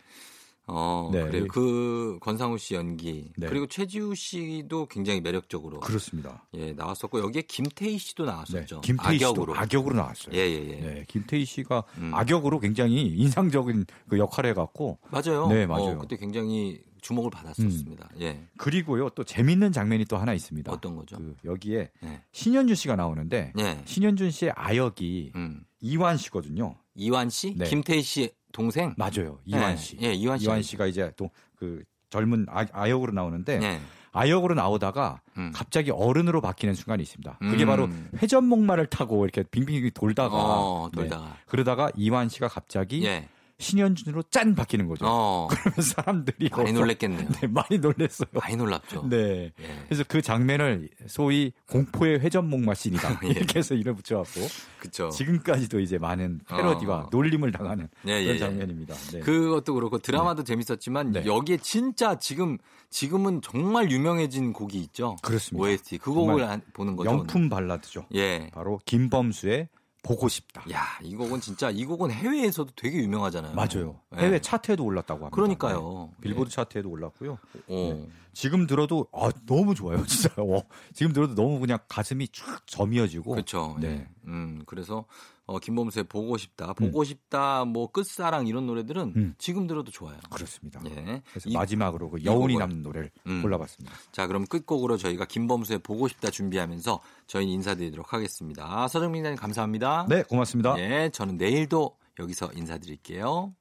[0.70, 1.24] 어 네.
[1.24, 1.48] 그래요.
[1.48, 3.48] 그 권상우 씨 연기 네.
[3.48, 6.46] 그리고 최지우 씨도 굉장히 매력적으로 그렇습니다.
[6.54, 8.32] 예 나왔었고 여기에 김태희 씨도 네.
[8.32, 8.82] 나왔었죠.
[8.82, 9.56] 김태희 씨도 악역으로.
[9.56, 10.36] 악역으로 나왔어요.
[10.36, 10.76] 예 예 예.
[10.82, 12.14] 네, 김태희 씨가 음.
[12.14, 15.48] 악역으로 굉장히 인상적인 그 역할을 해 갖고 맞아요.
[15.48, 15.92] 네, 맞아요.
[15.92, 18.10] 어, 그때 굉장히 주목을 받았었습니다.
[18.20, 18.42] 예.
[18.58, 20.70] 그리고요 또 재밌는 장면이 또 하나 있습니다.
[20.72, 21.16] 어떤 거죠?
[21.16, 22.22] 그 여기에 예.
[22.34, 23.82] 신현준 씨가 나오는데 예.
[23.86, 25.62] 신현준 씨의 아역이 음.
[25.80, 26.76] 이완 씨거든요.
[26.96, 27.66] 이완 씨, 네.
[27.70, 28.94] 김태희 씨 동생.
[28.98, 29.40] 맞아요.
[29.46, 29.98] 이완 예, 씨.
[30.02, 30.46] 예, 이완 씨.
[30.46, 33.80] 이완 씨가 이제 또 그 젊은 아, 아역으로 나오는데 예.
[34.14, 35.52] 아역으로 나오다가 음.
[35.54, 37.38] 갑자기 어른으로 바뀌는 순간이 있습니다.
[37.40, 37.68] 그게 음.
[37.68, 37.90] 바로
[38.22, 41.02] 회전목마를 타고 이렇게 빙빙 돌다가 어, 네.
[41.02, 41.36] 돌다가.
[41.46, 43.28] 그러다가 이완 씨가 갑자기 예.
[43.60, 45.06] 신현준으로 짠 바뀌는 거죠.
[45.08, 45.48] 어.
[45.52, 47.28] 그러면 사람들이 많이 놀랬겠네요.
[47.42, 48.28] 네, 많이 놀랬어요.
[48.34, 49.08] 많이 놀랍죠.
[49.10, 49.52] 네.
[49.60, 49.84] 예.
[49.86, 53.30] 그래서 그 장면을 소위 공포의 회전목마 씬이다 예.
[53.30, 54.42] 이렇게 해서 이름 붙여갖고
[54.80, 55.10] 그렇죠.
[55.10, 57.10] 지금까지도 이제 많은 패러디와 어.
[57.12, 58.94] 놀림을 당하는 예, 그런 예, 장면입니다.
[59.14, 59.20] 네.
[59.22, 61.26] 그것도 그렇고 드라마도 재밌었지만 네.
[61.26, 62.58] 여기에 진짜 지금
[62.90, 65.18] 지금은 정말 유명해진 곡이 있죠.
[65.22, 65.68] 그렇습니다.
[65.68, 67.10] OST 그 곡을 보는 거죠.
[67.10, 68.06] 명품 발라드죠.
[68.14, 68.50] 예.
[68.54, 69.68] 바로 김범수의
[70.08, 70.64] 보고 싶다.
[70.72, 73.54] 야, 이 곡은 진짜 이 곡은 해외에서도 되게 유명하잖아요.
[73.54, 74.00] 맞아요.
[74.16, 74.22] 예.
[74.22, 75.36] 해외 차트에도 올랐다고 합니다.
[75.36, 76.12] 그러니까요.
[76.14, 76.22] 네.
[76.22, 77.38] 빌보드 차트에도 올랐고요.
[77.68, 78.08] 어.
[78.32, 80.30] 지금 들어도 아, 너무 좋아요, 진짜.
[80.38, 83.32] 어, 지금 들어도 너무 그냥 가슴이 쫙 저미어지고.
[83.32, 83.76] 그렇죠.
[83.82, 83.88] 네.
[83.88, 84.08] 예.
[84.28, 85.06] 음, 그래서
[85.48, 89.36] 어, 김범수의 보고 싶다, 보고 싶다, 뭐 끝사랑 이런 노래들은 음.
[89.38, 90.18] 지금 들어도 좋아요.
[90.30, 90.82] 그렇습니다.
[90.86, 91.22] 예.
[91.32, 93.42] 그래서 이- 마지막으로 그이 여운이 곡을- 남는 노래를 음.
[93.42, 93.96] 골라봤습니다.
[94.12, 98.88] 자, 그럼 끝곡으로 저희가 김범수의 보고 싶다 준비하면서 저희는 인사드리도록 하겠습니다.
[98.90, 100.06] 서정민 기자님 감사합니다.
[100.10, 100.78] 네, 고맙습니다.
[100.80, 103.54] 예, 저는 내일도 여기서 인사드릴게요.